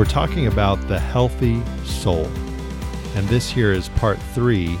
We're 0.00 0.06
talking 0.06 0.46
about 0.46 0.80
the 0.88 0.98
healthy 0.98 1.62
soul. 1.84 2.24
And 3.16 3.28
this 3.28 3.50
here 3.50 3.70
is 3.70 3.90
part 3.90 4.18
three 4.32 4.78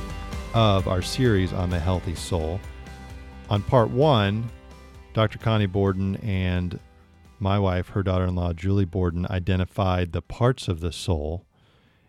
of 0.54 0.88
our 0.88 1.02
series 1.02 1.52
on 1.52 1.68
the 1.68 1.78
healthy 1.78 2.14
soul. 2.14 2.58
On 3.50 3.62
part 3.62 3.90
one, 3.90 4.48
Dr. 5.12 5.36
Connie 5.36 5.66
Borden 5.66 6.16
and 6.22 6.80
my 7.38 7.58
wife, 7.58 7.90
her 7.90 8.02
daughter 8.02 8.24
in 8.24 8.34
law, 8.34 8.54
Julie 8.54 8.86
Borden, 8.86 9.26
identified 9.28 10.12
the 10.12 10.22
parts 10.22 10.68
of 10.68 10.80
the 10.80 10.90
soul. 10.90 11.44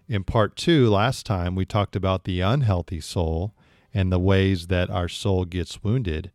In 0.08 0.24
part 0.24 0.56
two, 0.56 0.90
last 0.90 1.26
time, 1.26 1.54
we 1.54 1.66
talked 1.66 1.98
about 1.98 2.24
the 2.24 2.40
unhealthy 2.40 3.02
soul 3.02 3.54
and 3.94 4.10
the 4.10 4.20
ways 4.20 4.68
that 4.68 4.90
our 4.90 5.10
soul 5.10 5.44
gets 5.44 5.84
wounded. 5.84 6.32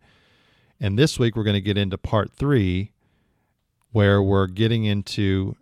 And 0.79 0.99
this 0.99 1.19
week, 1.19 1.37
we're 1.37 1.43
going 1.43 1.55
to 1.55 1.63
get 1.63 1.79
into 1.79 1.97
part 1.97 2.35
three, 2.35 2.93
where 3.93 4.23
we're 4.23 4.47
getting 4.47 4.85
into 4.85 5.57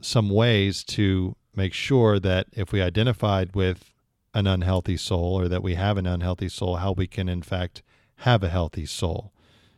some 0.00 0.30
ways 0.30 0.84
to 0.84 1.36
make 1.54 1.72
sure 1.72 2.18
that 2.18 2.46
if 2.52 2.72
we 2.72 2.80
identified 2.80 3.54
with 3.54 3.92
an 4.34 4.46
unhealthy 4.46 4.96
soul 4.96 5.38
or 5.38 5.48
that 5.48 5.62
we 5.62 5.74
have 5.74 5.96
an 5.96 6.06
unhealthy 6.06 6.48
soul, 6.48 6.76
how 6.76 6.92
we 6.92 7.06
can, 7.06 7.28
in 7.28 7.42
fact, 7.42 7.82
have 8.16 8.42
a 8.42 8.48
healthy 8.48 8.86
soul. 8.86 9.32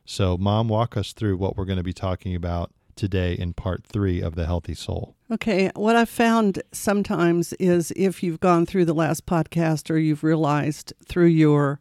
So, 0.05 0.37
Mom, 0.37 0.69
walk 0.69 0.97
us 0.97 1.13
through 1.13 1.37
what 1.37 1.57
we're 1.57 1.65
going 1.65 1.79
to 1.79 1.83
be 1.83 1.93
talking 1.93 2.35
about 2.35 2.73
today 2.97 3.35
in 3.35 3.55
part 3.55 3.85
three 3.85 4.21
of 4.21 4.35
The 4.35 4.47
Healthy 4.47 4.75
Soul. 4.75 5.16
Okay. 5.30 5.71
What 5.75 5.97
I've 5.97 6.09
found 6.09 6.63
sometimes 6.73 7.52
is 7.55 7.93
if 7.97 8.23
you've 8.23 8.41
gone 8.41 8.66
through 8.66 8.85
the 8.85 8.95
last 8.95 9.25
podcast 9.27 9.91
or 9.91 9.96
you've 9.96 10.24
realized 10.24 10.93
through 11.07 11.27
your 11.27 11.80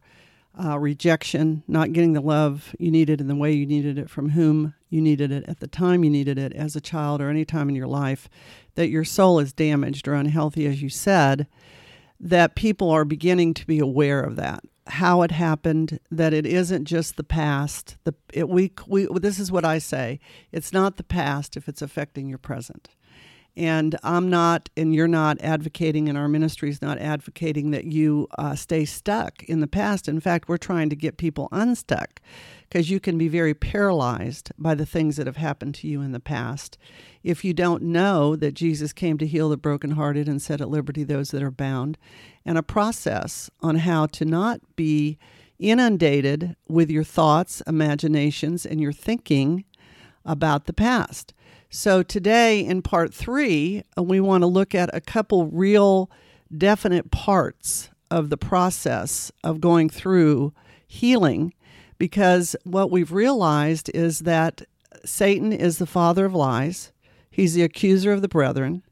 uh, 0.58 0.78
rejection, 0.78 1.62
not 1.66 1.92
getting 1.92 2.12
the 2.12 2.20
love 2.20 2.74
you 2.78 2.90
needed 2.90 3.20
in 3.20 3.28
the 3.28 3.34
way 3.34 3.52
you 3.52 3.66
needed 3.66 3.98
it 3.98 4.10
from 4.10 4.30
whom 4.30 4.74
you 4.90 5.00
needed 5.00 5.32
it 5.32 5.44
at 5.48 5.60
the 5.60 5.66
time 5.66 6.04
you 6.04 6.10
needed 6.10 6.38
it 6.38 6.52
as 6.52 6.76
a 6.76 6.80
child 6.80 7.20
or 7.20 7.30
any 7.30 7.44
time 7.44 7.68
in 7.68 7.74
your 7.74 7.86
life, 7.86 8.28
that 8.74 8.88
your 8.88 9.04
soul 9.04 9.38
is 9.38 9.52
damaged 9.52 10.06
or 10.06 10.14
unhealthy, 10.14 10.66
as 10.66 10.82
you 10.82 10.88
said, 10.88 11.46
that 12.20 12.54
people 12.54 12.90
are 12.90 13.04
beginning 13.04 13.54
to 13.54 13.66
be 13.66 13.78
aware 13.78 14.20
of 14.20 14.36
that. 14.36 14.62
How 14.86 15.22
it 15.22 15.30
happened 15.30 15.98
that 16.10 16.34
it 16.34 16.44
isn't 16.44 16.84
just 16.84 17.16
the 17.16 17.24
past 17.24 17.96
the 18.04 18.14
it, 18.32 18.48
we, 18.48 18.72
we 18.88 19.06
this 19.20 19.38
is 19.38 19.52
what 19.52 19.64
i 19.64 19.78
say 19.78 20.18
it's 20.50 20.72
not 20.72 20.96
the 20.96 21.04
past 21.04 21.56
if 21.56 21.68
it's 21.68 21.82
affecting 21.82 22.28
your 22.28 22.38
present 22.38 22.88
and 23.56 23.98
I'm 24.02 24.30
not, 24.30 24.70
and 24.76 24.94
you're 24.94 25.08
not 25.08 25.40
advocating, 25.42 26.08
and 26.08 26.16
our 26.16 26.28
ministry 26.28 26.70
is 26.70 26.80
not 26.80 26.98
advocating 26.98 27.70
that 27.72 27.84
you 27.84 28.28
uh, 28.38 28.54
stay 28.54 28.84
stuck 28.84 29.42
in 29.44 29.60
the 29.60 29.66
past. 29.66 30.08
In 30.08 30.20
fact, 30.20 30.48
we're 30.48 30.56
trying 30.56 30.88
to 30.88 30.96
get 30.96 31.18
people 31.18 31.48
unstuck 31.52 32.20
because 32.68 32.90
you 32.90 32.98
can 32.98 33.18
be 33.18 33.28
very 33.28 33.52
paralyzed 33.52 34.52
by 34.56 34.74
the 34.74 34.86
things 34.86 35.16
that 35.16 35.26
have 35.26 35.36
happened 35.36 35.74
to 35.74 35.86
you 35.86 36.00
in 36.00 36.12
the 36.12 36.20
past. 36.20 36.78
If 37.22 37.44
you 37.44 37.52
don't 37.52 37.82
know 37.82 38.36
that 38.36 38.54
Jesus 38.54 38.94
came 38.94 39.18
to 39.18 39.26
heal 39.26 39.50
the 39.50 39.58
brokenhearted 39.58 40.28
and 40.28 40.40
set 40.40 40.62
at 40.62 40.70
liberty 40.70 41.04
those 41.04 41.30
that 41.32 41.42
are 41.42 41.50
bound, 41.50 41.98
and 42.46 42.56
a 42.56 42.62
process 42.62 43.50
on 43.60 43.76
how 43.76 44.06
to 44.06 44.24
not 44.24 44.60
be 44.76 45.18
inundated 45.58 46.56
with 46.68 46.90
your 46.90 47.04
thoughts, 47.04 47.62
imaginations, 47.66 48.64
and 48.64 48.80
your 48.80 48.92
thinking 48.92 49.64
about 50.24 50.64
the 50.64 50.72
past. 50.72 51.34
So, 51.74 52.02
today 52.02 52.60
in 52.60 52.82
part 52.82 53.14
three, 53.14 53.82
uh, 53.96 54.02
we 54.02 54.20
want 54.20 54.42
to 54.42 54.46
look 54.46 54.74
at 54.74 54.94
a 54.94 55.00
couple 55.00 55.46
real 55.46 56.10
definite 56.54 57.10
parts 57.10 57.88
of 58.10 58.28
the 58.28 58.36
process 58.36 59.32
of 59.42 59.62
going 59.62 59.88
through 59.88 60.52
healing 60.86 61.54
because 61.96 62.54
what 62.64 62.90
we've 62.90 63.10
realized 63.10 63.90
is 63.94 64.18
that 64.20 64.60
Satan 65.06 65.50
is 65.50 65.78
the 65.78 65.86
father 65.86 66.26
of 66.26 66.34
lies, 66.34 66.92
he's 67.30 67.54
the 67.54 67.62
accuser 67.62 68.12
of 68.12 68.20
the 68.20 68.28
brethren. 68.28 68.82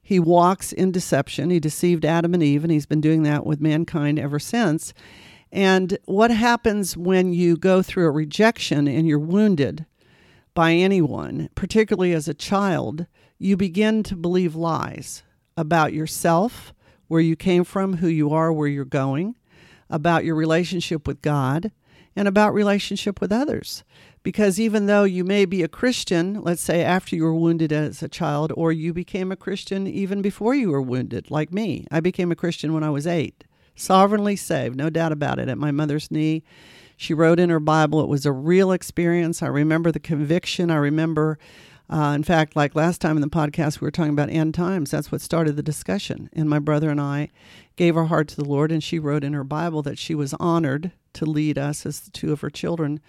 He 0.00 0.20
walks 0.20 0.72
in 0.72 0.92
deception. 0.92 1.50
He 1.50 1.58
deceived 1.58 2.04
Adam 2.04 2.32
and 2.32 2.44
Eve, 2.44 2.62
and 2.62 2.72
he's 2.72 2.86
been 2.86 3.00
doing 3.00 3.24
that 3.24 3.44
with 3.44 3.60
mankind 3.60 4.20
ever 4.20 4.38
since. 4.38 4.94
And 5.50 5.98
what 6.04 6.30
happens 6.30 6.96
when 6.96 7.32
you 7.32 7.56
go 7.56 7.82
through 7.82 8.06
a 8.06 8.12
rejection 8.12 8.86
and 8.86 9.08
you're 9.08 9.18
wounded? 9.18 9.84
By 10.54 10.72
anyone, 10.72 11.48
particularly 11.54 12.12
as 12.12 12.28
a 12.28 12.34
child, 12.34 13.06
you 13.38 13.56
begin 13.56 14.02
to 14.04 14.16
believe 14.16 14.54
lies 14.54 15.22
about 15.56 15.92
yourself, 15.92 16.72
where 17.08 17.20
you 17.20 17.36
came 17.36 17.64
from, 17.64 17.98
who 17.98 18.08
you 18.08 18.30
are, 18.30 18.52
where 18.52 18.68
you're 18.68 18.84
going, 18.84 19.36
about 19.88 20.24
your 20.24 20.34
relationship 20.34 21.06
with 21.06 21.22
God, 21.22 21.72
and 22.16 22.28
about 22.28 22.54
relationship 22.54 23.20
with 23.20 23.32
others. 23.32 23.84
Because 24.22 24.60
even 24.60 24.86
though 24.86 25.04
you 25.04 25.24
may 25.24 25.44
be 25.44 25.62
a 25.62 25.68
Christian, 25.68 26.42
let's 26.42 26.60
say 26.60 26.84
after 26.84 27.16
you 27.16 27.24
were 27.24 27.34
wounded 27.34 27.72
as 27.72 28.02
a 28.02 28.08
child, 28.08 28.52
or 28.56 28.72
you 28.72 28.92
became 28.92 29.32
a 29.32 29.36
Christian 29.36 29.86
even 29.86 30.20
before 30.20 30.54
you 30.54 30.70
were 30.70 30.82
wounded, 30.82 31.30
like 31.30 31.52
me, 31.52 31.86
I 31.90 32.00
became 32.00 32.30
a 32.30 32.36
Christian 32.36 32.74
when 32.74 32.84
I 32.84 32.90
was 32.90 33.06
eight, 33.06 33.44
sovereignly 33.74 34.36
saved, 34.36 34.76
no 34.76 34.90
doubt 34.90 35.12
about 35.12 35.38
it, 35.38 35.48
at 35.48 35.58
my 35.58 35.70
mother's 35.70 36.10
knee 36.10 36.42
she 37.00 37.14
wrote 37.14 37.40
in 37.40 37.48
her 37.48 37.60
Bible. 37.60 38.02
It 38.02 38.10
was 38.10 38.26
a 38.26 38.32
real 38.32 38.72
experience. 38.72 39.42
I 39.42 39.46
remember 39.46 39.90
the 39.90 39.98
conviction. 39.98 40.70
I 40.70 40.76
remember, 40.76 41.38
uh, 41.88 42.12
in 42.14 42.22
fact, 42.22 42.54
like 42.54 42.74
last 42.74 43.00
time 43.00 43.16
in 43.16 43.22
the 43.22 43.28
podcast, 43.28 43.80
we 43.80 43.86
were 43.86 43.90
talking 43.90 44.12
about 44.12 44.28
end 44.28 44.52
times. 44.52 44.90
That's 44.90 45.10
what 45.10 45.22
started 45.22 45.56
the 45.56 45.62
discussion. 45.62 46.28
And 46.34 46.46
my 46.46 46.58
brother 46.58 46.90
and 46.90 47.00
I 47.00 47.30
gave 47.76 47.96
our 47.96 48.04
heart 48.04 48.28
to 48.28 48.36
the 48.36 48.44
Lord, 48.44 48.70
and 48.70 48.84
she 48.84 48.98
wrote 48.98 49.24
in 49.24 49.32
her 49.32 49.44
Bible 49.44 49.80
that 49.80 49.98
she 49.98 50.14
was 50.14 50.34
honored 50.34 50.92
to 51.14 51.24
lead 51.24 51.56
us 51.56 51.86
as 51.86 52.00
the 52.00 52.10
two 52.10 52.34
of 52.34 52.42
her 52.42 52.50
children 52.50 53.00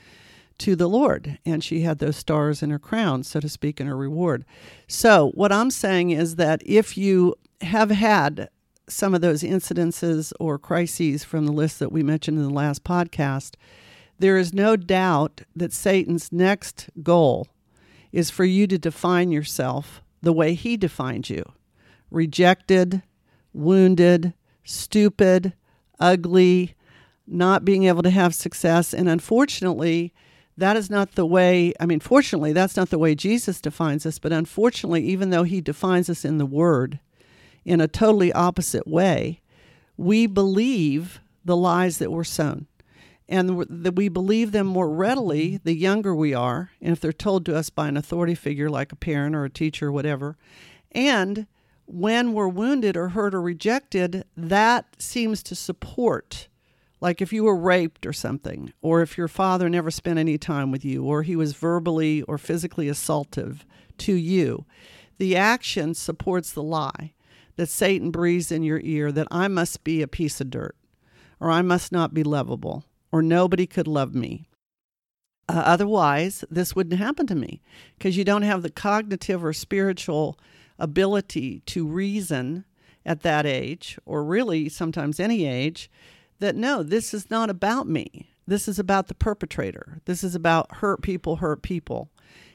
to 0.59 0.77
the 0.77 0.87
Lord. 0.87 1.37
And 1.45 1.61
she 1.61 1.81
had 1.81 1.99
those 1.99 2.15
stars 2.15 2.63
in 2.63 2.69
her 2.69 2.79
crown, 2.79 3.23
so 3.23 3.41
to 3.41 3.49
speak, 3.49 3.81
in 3.81 3.87
her 3.87 3.97
reward. 3.97 4.45
So, 4.87 5.31
what 5.31 5.51
I'm 5.51 5.69
saying 5.69 6.11
is 6.11 6.37
that 6.37 6.61
if 6.65 6.97
you 6.97 7.35
have 7.59 7.91
had 7.91 8.47
some 8.91 9.13
of 9.13 9.21
those 9.21 9.43
incidences 9.43 10.33
or 10.39 10.59
crises 10.59 11.23
from 11.23 11.45
the 11.45 11.51
list 11.51 11.79
that 11.79 11.91
we 11.91 12.03
mentioned 12.03 12.37
in 12.37 12.43
the 12.43 12.53
last 12.53 12.83
podcast, 12.83 13.55
there 14.19 14.37
is 14.37 14.53
no 14.53 14.75
doubt 14.75 15.41
that 15.55 15.73
Satan's 15.73 16.31
next 16.31 16.89
goal 17.01 17.47
is 18.11 18.29
for 18.29 18.45
you 18.45 18.67
to 18.67 18.77
define 18.77 19.31
yourself 19.31 20.01
the 20.21 20.33
way 20.33 20.53
he 20.53 20.77
defined 20.77 21.29
you 21.29 21.43
rejected, 22.11 23.01
wounded, 23.53 24.33
stupid, 24.63 25.53
ugly, 25.99 26.75
not 27.25 27.63
being 27.63 27.85
able 27.85 28.03
to 28.03 28.09
have 28.09 28.35
success. 28.35 28.93
And 28.93 29.07
unfortunately, 29.07 30.13
that 30.57 30.75
is 30.75 30.89
not 30.89 31.15
the 31.15 31.25
way, 31.25 31.73
I 31.79 31.85
mean, 31.85 32.01
fortunately, 32.01 32.51
that's 32.51 32.75
not 32.75 32.89
the 32.89 32.99
way 32.99 33.15
Jesus 33.15 33.61
defines 33.61 34.05
us. 34.05 34.19
But 34.19 34.33
unfortunately, 34.33 35.05
even 35.05 35.29
though 35.29 35.43
he 35.43 35.61
defines 35.61 36.09
us 36.09 36.25
in 36.25 36.37
the 36.37 36.45
Word 36.45 36.99
in 37.65 37.81
a 37.81 37.87
totally 37.87 38.31
opposite 38.33 38.87
way, 38.87 39.41
we 39.97 40.25
believe 40.27 41.19
the 41.45 41.55
lies 41.55 41.97
that 41.97 42.11
were 42.11 42.23
sown 42.23 42.67
and 43.31 43.65
that 43.69 43.95
we 43.95 44.09
believe 44.09 44.51
them 44.51 44.67
more 44.67 44.89
readily 44.89 45.57
the 45.63 45.73
younger 45.73 46.13
we 46.13 46.33
are, 46.33 46.71
and 46.81 46.91
if 46.91 46.99
they're 46.99 47.13
told 47.13 47.45
to 47.45 47.55
us 47.55 47.69
by 47.69 47.87
an 47.87 47.95
authority 47.95 48.35
figure 48.35 48.69
like 48.69 48.91
a 48.91 48.97
parent 48.97 49.35
or 49.35 49.45
a 49.45 49.49
teacher 49.49 49.87
or 49.87 49.91
whatever. 49.91 50.37
And 50.91 51.47
when 51.85 52.33
we're 52.33 52.49
wounded 52.49 52.97
or 52.97 53.09
hurt 53.09 53.33
or 53.33 53.41
rejected, 53.41 54.25
that 54.35 55.01
seems 55.01 55.41
to 55.43 55.55
support. 55.55 56.49
Like 56.99 57.21
if 57.21 57.31
you 57.31 57.45
were 57.45 57.55
raped 57.55 58.05
or 58.05 58.11
something, 58.11 58.73
or 58.81 59.01
if 59.01 59.17
your 59.17 59.29
father 59.29 59.69
never 59.69 59.91
spent 59.91 60.19
any 60.19 60.37
time 60.37 60.69
with 60.69 60.83
you, 60.83 61.05
or 61.05 61.23
he 61.23 61.37
was 61.37 61.53
verbally 61.53 62.23
or 62.23 62.37
physically 62.37 62.87
assaultive 62.87 63.59
to 63.99 64.13
you, 64.13 64.65
the 65.19 65.37
action 65.37 65.93
supports 65.93 66.51
the 66.51 66.63
lie 66.63 67.13
that 67.61 67.69
Satan 67.69 68.09
breathes 68.09 68.51
in 68.51 68.63
your 68.63 68.81
ear 68.83 69.11
that 69.11 69.27
I 69.29 69.47
must 69.47 69.83
be 69.83 70.01
a 70.01 70.07
piece 70.07 70.41
of 70.41 70.49
dirt, 70.49 70.75
or 71.39 71.51
I 71.51 71.61
must 71.61 71.91
not 71.91 72.11
be 72.11 72.23
lovable, 72.23 72.85
or 73.11 73.21
nobody 73.21 73.67
could 73.67 73.85
love 73.85 74.15
me. 74.15 74.47
Uh, 75.47 75.61
otherwise, 75.63 76.43
this 76.49 76.75
wouldn't 76.75 76.99
happen 76.99 77.27
to 77.27 77.35
me 77.35 77.61
because 77.99 78.17
you 78.17 78.23
don't 78.23 78.41
have 78.41 78.63
the 78.63 78.71
cognitive 78.71 79.45
or 79.45 79.53
spiritual 79.53 80.39
ability 80.79 81.59
to 81.67 81.85
reason 81.85 82.65
at 83.05 83.21
that 83.21 83.45
age, 83.45 83.99
or 84.07 84.23
really 84.23 84.67
sometimes 84.67 85.19
any 85.19 85.45
age, 85.45 85.87
that 86.39 86.55
no, 86.55 86.81
this 86.81 87.13
is 87.13 87.29
not 87.29 87.51
about 87.51 87.87
me. 87.87 88.31
This 88.47 88.67
is 88.67 88.79
about 88.79 89.07
the 89.07 89.13
perpetrator. 89.13 90.01
This 90.05 90.23
is 90.23 90.33
about 90.33 90.77
hurt 90.77 91.03
people, 91.03 91.35
hurt 91.35 91.61
people. 91.61 92.09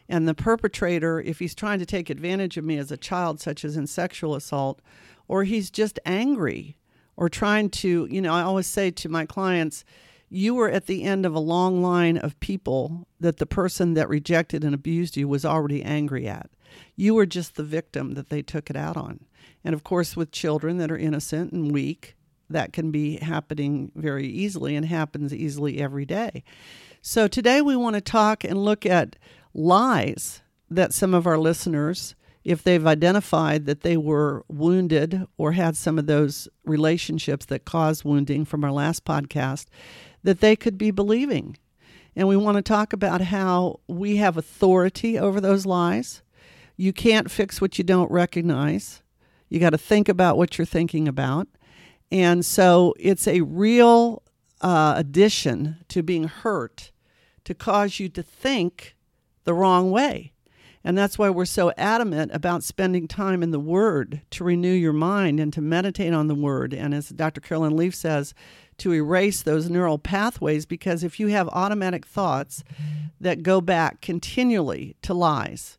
And 0.09 0.29
the 0.29 0.35
perpetrator, 0.35 1.21
if 1.21 1.39
he's 1.39 1.55
trying 1.55 1.79
to 1.81 1.87
take 1.87 2.11
advantage 2.11 2.57
of 2.57 2.65
me 2.65 2.79
as 2.79 2.93
a 2.93 2.97
child, 2.97 3.41
such 3.41 3.65
as 3.65 3.77
in 3.77 3.87
sexual 3.87 4.35
assault, 4.35 4.81
or 5.29 5.45
he's 5.45 5.71
just 5.71 5.99
angry 6.07 6.77
or 7.17 7.29
trying 7.29 7.71
to, 7.71 8.07
you 8.11 8.21
know, 8.21 8.33
I 8.33 8.43
always 8.43 8.67
say 8.67 8.91
to 8.91 9.09
my 9.09 9.27
clients, 9.27 9.85
you 10.29 10.55
were 10.55 10.69
at 10.69 10.87
the 10.87 11.05
end 11.05 11.25
of 11.25 11.35
a 11.35 11.41
long 11.41 11.83
line 11.83 12.19
of 12.19 12.39
people 12.41 13.07
that 13.21 13.39
the 13.39 13.47
person 13.47 13.95
that 13.95 14.09
rejected 14.09 14.65
and 14.65 14.75
abused 14.75 15.17
you 15.17 15.29
was 15.29 15.45
already 15.45 15.83
angry 15.83 16.29
at. 16.29 16.51
You 16.95 17.15
were 17.15 17.27
just 17.27 17.55
the 17.55 17.63
victim 17.63 18.15
that 18.15 18.29
they 18.29 18.43
took 18.43 18.69
it 18.69 18.77
out 18.77 18.97
on. 18.97 19.25
And 19.65 19.75
of 19.75 19.85
course, 19.85 20.17
with 20.17 20.31
children 20.31 20.79
that 20.79 20.91
are 20.91 20.99
innocent 20.99 21.53
and 21.53 21.73
weak, 21.73 22.17
that 22.51 22.73
can 22.73 22.91
be 22.91 23.17
happening 23.17 23.91
very 23.95 24.27
easily 24.27 24.77
and 24.77 24.87
happens 24.87 25.35
easily 25.35 25.81
every 25.81 26.05
day. 26.05 26.45
So 27.01 27.29
today 27.29 27.63
we 27.63 27.77
want 27.77 27.95
to 27.95 28.01
talk 28.01 28.45
and 28.45 28.65
look 28.65 28.85
at 28.85 29.17
lies 29.57 30.43
that 30.71 30.93
some 30.93 31.15
of 31.15 31.27
our 31.27 31.39
listeners 31.39 32.15
if 32.47 32.63
they've 32.63 32.87
identified 32.87 33.67
that 33.67 33.81
they 33.81 33.97
were 33.97 34.45
wounded 34.47 35.27
or 35.37 35.51
had 35.51 35.77
some 35.77 35.99
of 35.99 36.07
those 36.07 36.47
relationships 36.65 37.45
that 37.47 37.65
cause 37.65 38.05
wounding 38.05 38.45
from 38.45 38.63
our 38.63 38.71
last 38.71 39.05
podcast, 39.05 39.67
that 40.23 40.39
they 40.39 40.55
could 40.55 40.79
be 40.79 40.93
believing. 40.93 41.57
And 42.15 42.29
we 42.29 42.37
want 42.37 42.55
to 42.55 42.63
talk 42.63 42.93
about 42.93 43.21
how 43.21 43.81
we 43.89 44.19
have 44.19 44.37
authority 44.37 45.19
over 45.19 45.41
those 45.41 45.67
lies. 45.67 46.23
You 46.77 46.93
can't 46.93 47.33
fix 47.33 47.61
what 47.61 47.79
you 47.79 47.85
don't 47.85 48.13
recognize. 48.13 49.03
You 49.49 49.59
got 49.59 49.71
to 49.71 49.79
think 49.79 50.09
about 50.09 50.37
what 50.37 50.57
you're 50.57 50.67
thinking 50.67 51.09
about. 51.09 51.49
And 52.13 52.47
so 52.47 52.95
it's 52.97 53.27
a 53.27 53.41
real 53.41 54.23
uh, 54.61 54.95
addition 54.97 55.79
to 55.89 56.05
being 56.05 56.29
hurt 56.29 56.93
to 57.43 57.55
cause 57.55 57.99
you 57.99 58.09
to 58.11 58.23
think 58.23 58.96
the 59.47 59.55
wrong 59.55 59.91
way. 59.91 60.33
And 60.85 60.97
that's 60.97 61.19
why 61.19 61.31
we're 61.31 61.47
so 61.47 61.73
adamant 61.77 62.31
about 62.33 62.63
spending 62.63 63.09
time 63.09 63.43
in 63.43 63.51
the 63.51 63.59
Word 63.59 64.21
to 64.31 64.45
renew 64.45 64.73
your 64.73 64.93
mind 64.93 65.41
and 65.41 65.53
to 65.55 65.61
meditate 65.61 66.13
on 66.13 66.29
the 66.29 66.35
Word. 66.35 66.73
And 66.73 66.95
as 66.95 67.09
Dr. 67.09 67.41
Carolyn 67.41 67.77
Leaf 67.77 67.95
says, 67.95 68.35
to 68.79 68.93
erase 68.93 69.43
those 69.43 69.71
neural 69.71 69.99
pathways 69.99 70.67
because 70.67 71.03
if 71.03 71.19
you 71.19 71.29
have 71.29 71.49
automatic 71.49 72.07
thoughts 72.07 72.63
that 73.21 73.43
go 73.43 73.61
back 73.61 74.01
continually 74.01 74.97
to 75.03 75.15
lies, 75.15 75.79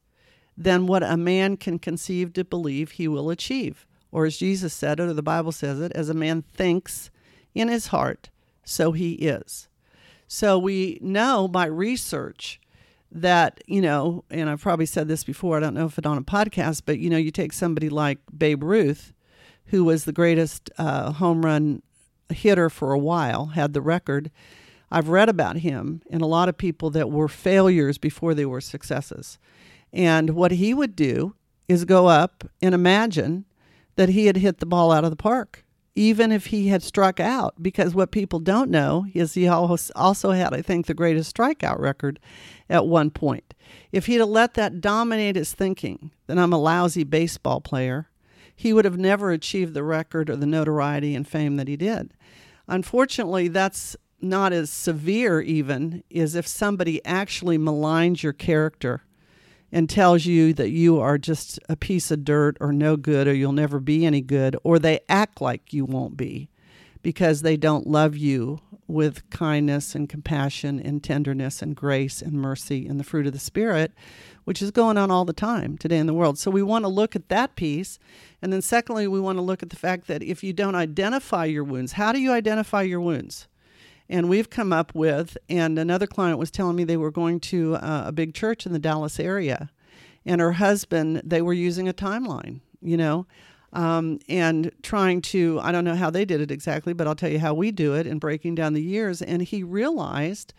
then 0.58 0.88
what 0.88 1.04
a 1.04 1.16
man 1.16 1.56
can 1.58 1.78
conceive 1.78 2.34
to 2.34 2.44
believe 2.44 2.92
he 2.92 3.08
will 3.08 3.30
achieve. 3.30 3.86
Or 4.12 4.26
as 4.26 4.38
Jesus 4.38 4.74
said 4.74 5.00
it, 5.00 5.04
or 5.04 5.14
the 5.14 5.22
Bible 5.22 5.52
says 5.52 5.80
it, 5.80 5.92
as 5.94 6.10
a 6.10 6.16
man 6.16 6.42
thinks 6.42 7.12
in 7.54 7.68
his 7.68 7.88
heart, 7.88 8.30
so 8.64 8.92
he 8.92 9.14
is. 9.14 9.68
So 10.28 10.58
we 10.58 10.98
know 11.02 11.48
by 11.48 11.66
research 11.66 12.60
that, 13.12 13.64
you 13.68 13.82
know, 13.82 14.24
and 14.30 14.50
I've 14.50 14.62
probably 14.62 14.86
said 14.86 15.08
this 15.08 15.24
before, 15.24 15.58
I 15.58 15.60
don't 15.62 15.74
know 15.74 15.86
if 15.86 15.98
it's 15.98 16.08
on 16.08 16.18
a 16.18 16.24
podcast, 16.24 16.84
but, 16.86 17.00
you 17.00 17.10
know, 17.10 17.18
you 17.18 17.32
take 17.32 17.54
somebody 17.54 17.90
like 17.90 18.20
Babe 18.38 18.64
Ruth, 18.64 19.14
who 19.68 19.84
was 19.84 20.06
the 20.06 20.14
greatest 20.14 20.70
uh, 20.78 21.12
home 21.14 21.46
run 21.46 21.82
hitter 22.30 22.70
for 22.70 22.92
a 22.92 23.00
while, 23.00 23.48
had 23.48 23.74
the 23.74 23.82
record. 23.82 24.32
I've 24.92 25.10
read 25.10 25.30
about 25.30 25.58
him 25.58 26.02
and 26.10 26.22
a 26.22 26.28
lot 26.28 26.50
of 26.50 26.58
people 26.58 26.90
that 26.92 27.10
were 27.10 27.28
failures 27.28 27.98
before 27.98 28.34
they 28.34 28.46
were 28.46 28.62
successes. 28.62 29.38
And 29.92 30.32
what 30.32 30.52
he 30.52 30.74
would 30.74 30.96
do 30.96 31.36
is 31.68 31.86
go 31.86 32.08
up 32.08 32.44
and 32.62 32.74
imagine 32.74 33.46
that 33.96 34.10
he 34.10 34.28
had 34.28 34.38
hit 34.38 34.60
the 34.60 34.66
ball 34.66 34.92
out 34.92 35.04
of 35.04 35.10
the 35.10 35.18
park, 35.18 35.66
even 35.96 36.32
if 36.32 36.48
he 36.48 36.68
had 36.68 36.84
struck 36.84 37.20
out. 37.20 37.62
Because 37.62 37.96
what 37.96 38.12
people 38.12 38.40
don't 38.40 38.70
know 38.70 39.06
is 39.14 39.34
he 39.34 39.48
also 39.48 40.32
had, 40.32 40.54
I 40.54 40.62
think, 40.62 40.86
the 40.86 40.94
greatest 40.94 41.36
strikeout 41.36 41.80
record 41.80 42.20
at 42.70 42.86
one 42.86 43.10
point. 43.10 43.54
If 43.92 44.06
he'd 44.06 44.16
have 44.16 44.30
let 44.30 44.54
that 44.56 44.82
dominate 44.82 45.36
his 45.36 45.54
thinking, 45.54 46.12
then 46.28 46.38
I'm 46.38 46.54
a 46.54 46.60
lousy 46.60 47.04
baseball 47.04 47.62
player, 47.62 48.10
he 48.56 48.74
would 48.74 48.86
have 48.86 48.98
never 48.98 49.32
achieved 49.32 49.74
the 49.74 49.84
record 49.84 50.30
or 50.30 50.36
the 50.36 50.46
notoriety 50.46 51.16
and 51.16 51.28
fame 51.28 51.58
that 51.58 51.68
he 51.68 51.78
did. 51.78 52.14
Unfortunately, 52.68 53.48
that's 53.48 53.96
not 54.20 54.52
as 54.52 54.70
severe, 54.70 55.40
even, 55.42 56.04
as 56.14 56.36
if 56.36 56.48
somebody 56.48 57.04
actually 57.06 57.58
maligns 57.58 58.24
your 58.24 58.34
character 58.34 59.04
and 59.72 59.90
tells 59.90 60.26
you 60.26 60.54
that 60.54 60.70
you 60.70 61.00
are 61.00 61.18
just 61.18 61.60
a 61.70 61.76
piece 61.76 62.10
of 62.10 62.24
dirt 62.24 62.58
or 62.60 62.72
no 62.72 62.96
good 62.96 63.28
or 63.28 63.34
you'll 63.34 63.52
never 63.52 63.80
be 63.80 64.06
any 64.06 64.22
good, 64.22 64.56
or 64.64 64.80
they 64.80 65.00
act 65.08 65.40
like 65.40 65.74
you 65.74 65.86
won't 65.86 66.18
be 66.18 66.50
because 67.04 67.42
they 67.42 67.58
don't 67.58 67.88
love 67.88 68.18
you 68.18 68.60
with 68.88 69.30
kindness 69.30 69.96
and 69.96 70.08
compassion 70.08 70.80
and 70.80 71.04
tenderness 71.04 71.62
and 71.62 71.76
grace 71.76 72.22
and 72.22 72.34
mercy 72.34 72.88
and 72.88 73.00
the 73.00 73.04
fruit 73.04 73.28
of 73.28 73.34
the 73.34 73.40
Spirit, 73.40 73.92
which 74.46 74.62
is 74.62 74.72
going 74.72 74.98
on 74.98 75.12
all 75.12 75.26
the 75.26 75.34
time 75.34 75.78
today 75.78 75.98
in 75.98 76.08
the 76.08 76.14
world. 76.14 76.38
So 76.40 76.50
we 76.50 76.64
want 76.64 76.86
to 76.86 76.90
look 76.90 77.16
at 77.16 77.30
that 77.30 77.56
piece. 77.56 78.00
And 78.42 78.54
then, 78.54 78.62
secondly, 78.62 79.08
we 79.08 79.20
want 79.20 79.38
to 79.38 79.42
look 79.42 79.62
at 79.62 79.70
the 79.70 79.76
fact 79.76 80.08
that 80.08 80.24
if 80.24 80.44
you 80.44 80.54
don't 80.54 80.76
identify 80.76 81.46
your 81.46 81.64
wounds, 81.64 81.94
how 81.94 82.12
do 82.12 82.20
you 82.20 82.32
identify 82.32 82.82
your 82.82 83.02
wounds? 83.02 83.48
And 84.10 84.30
we've 84.30 84.50
come 84.50 84.72
up 84.72 84.96
with, 84.96 85.38
and 85.50 85.78
another 85.78 86.08
client 86.08 86.40
was 86.40 86.50
telling 86.50 86.78
me 86.78 86.86
they 86.86 86.96
were 86.96 87.12
going 87.12 87.42
to 87.42 87.76
uh, 87.76 88.04
a 88.08 88.12
big 88.14 88.34
church 88.34 88.66
in 88.66 88.72
the 88.72 88.80
Dallas 88.80 89.20
area, 89.20 89.70
and 90.26 90.40
her 90.40 90.54
husband, 90.54 91.22
they 91.26 91.42
were 91.42 91.54
using 91.54 91.90
a 91.90 91.94
timeline, 91.94 92.62
you 92.82 92.96
know, 92.96 93.28
um, 93.78 94.20
and 94.28 94.72
trying 94.82 95.22
to, 95.22 95.60
I 95.62 95.72
don't 95.72 95.86
know 95.86 95.96
how 95.96 96.10
they 96.10 96.26
did 96.26 96.42
it 96.42 96.50
exactly, 96.50 96.94
but 96.94 97.06
I'll 97.06 97.16
tell 97.16 97.30
you 97.30 97.38
how 97.38 97.54
we 97.54 97.70
do 97.70 97.94
it 97.94 98.08
in 98.08 98.18
breaking 98.18 98.56
down 98.56 98.74
the 98.74 98.82
years. 98.82 99.22
And 99.22 99.44
he 99.44 99.62
realized 99.62 100.56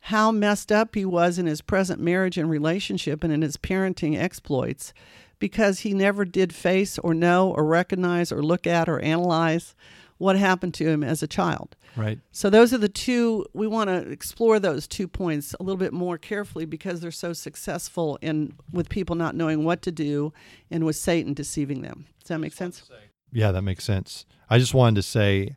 how 0.00 0.32
messed 0.32 0.72
up 0.72 0.96
he 0.96 1.04
was 1.04 1.38
in 1.38 1.46
his 1.46 1.62
present 1.62 2.00
marriage 2.00 2.36
and 2.36 2.50
relationship 2.50 3.22
and 3.22 3.32
in 3.32 3.42
his 3.42 3.56
parenting 3.56 4.18
exploits 4.18 4.92
because 5.38 5.80
he 5.80 5.94
never 5.94 6.24
did 6.24 6.52
face 6.52 6.98
or 6.98 7.14
know 7.14 7.52
or 7.52 7.64
recognize 7.64 8.32
or 8.32 8.42
look 8.42 8.66
at 8.66 8.88
or 8.88 8.98
analyze 8.98 9.76
what 10.18 10.36
happened 10.36 10.74
to 10.74 10.88
him 10.88 11.04
as 11.04 11.22
a 11.22 11.26
child. 11.26 11.76
Right. 11.96 12.18
So 12.32 12.50
those 12.50 12.72
are 12.72 12.78
the 12.78 12.88
two 12.88 13.46
we 13.52 13.66
want 13.66 13.88
to 13.88 13.96
explore 14.10 14.58
those 14.58 14.86
two 14.86 15.08
points 15.08 15.54
a 15.58 15.62
little 15.62 15.78
bit 15.78 15.92
more 15.92 16.18
carefully 16.18 16.64
because 16.64 17.00
they're 17.00 17.10
so 17.10 17.32
successful 17.32 18.18
in 18.22 18.54
with 18.72 18.88
people 18.88 19.16
not 19.16 19.34
knowing 19.34 19.64
what 19.64 19.82
to 19.82 19.92
do 19.92 20.32
and 20.70 20.84
with 20.84 20.96
Satan 20.96 21.34
deceiving 21.34 21.82
them. 21.82 22.06
Does 22.20 22.28
that 22.28 22.38
make 22.38 22.54
sense? 22.54 22.90
Yeah, 23.32 23.52
that 23.52 23.62
makes 23.62 23.84
sense. 23.84 24.24
I 24.48 24.58
just 24.58 24.74
wanted 24.74 24.96
to 24.96 25.02
say 25.02 25.56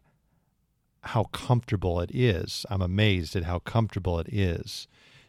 how 1.02 1.26
comfortable 1.26 2.02
it 2.02 2.12
is. 2.14 2.66
I'm 2.70 2.82
amazed 2.82 3.36
at 3.36 3.44
how 3.44 3.60
comfortable 3.60 4.20
it 4.20 4.28
is 4.32 4.88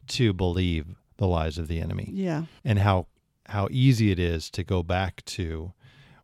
to 0.08 0.32
believe 0.32 0.96
the 1.18 1.26
lies 1.26 1.58
of 1.58 1.68
the 1.68 1.80
enemy. 1.80 2.10
Yeah. 2.12 2.44
And 2.64 2.78
how 2.80 3.06
how 3.46 3.68
easy 3.70 4.10
it 4.12 4.18
is 4.18 4.48
to 4.50 4.62
go 4.62 4.82
back 4.82 5.24
to 5.24 5.72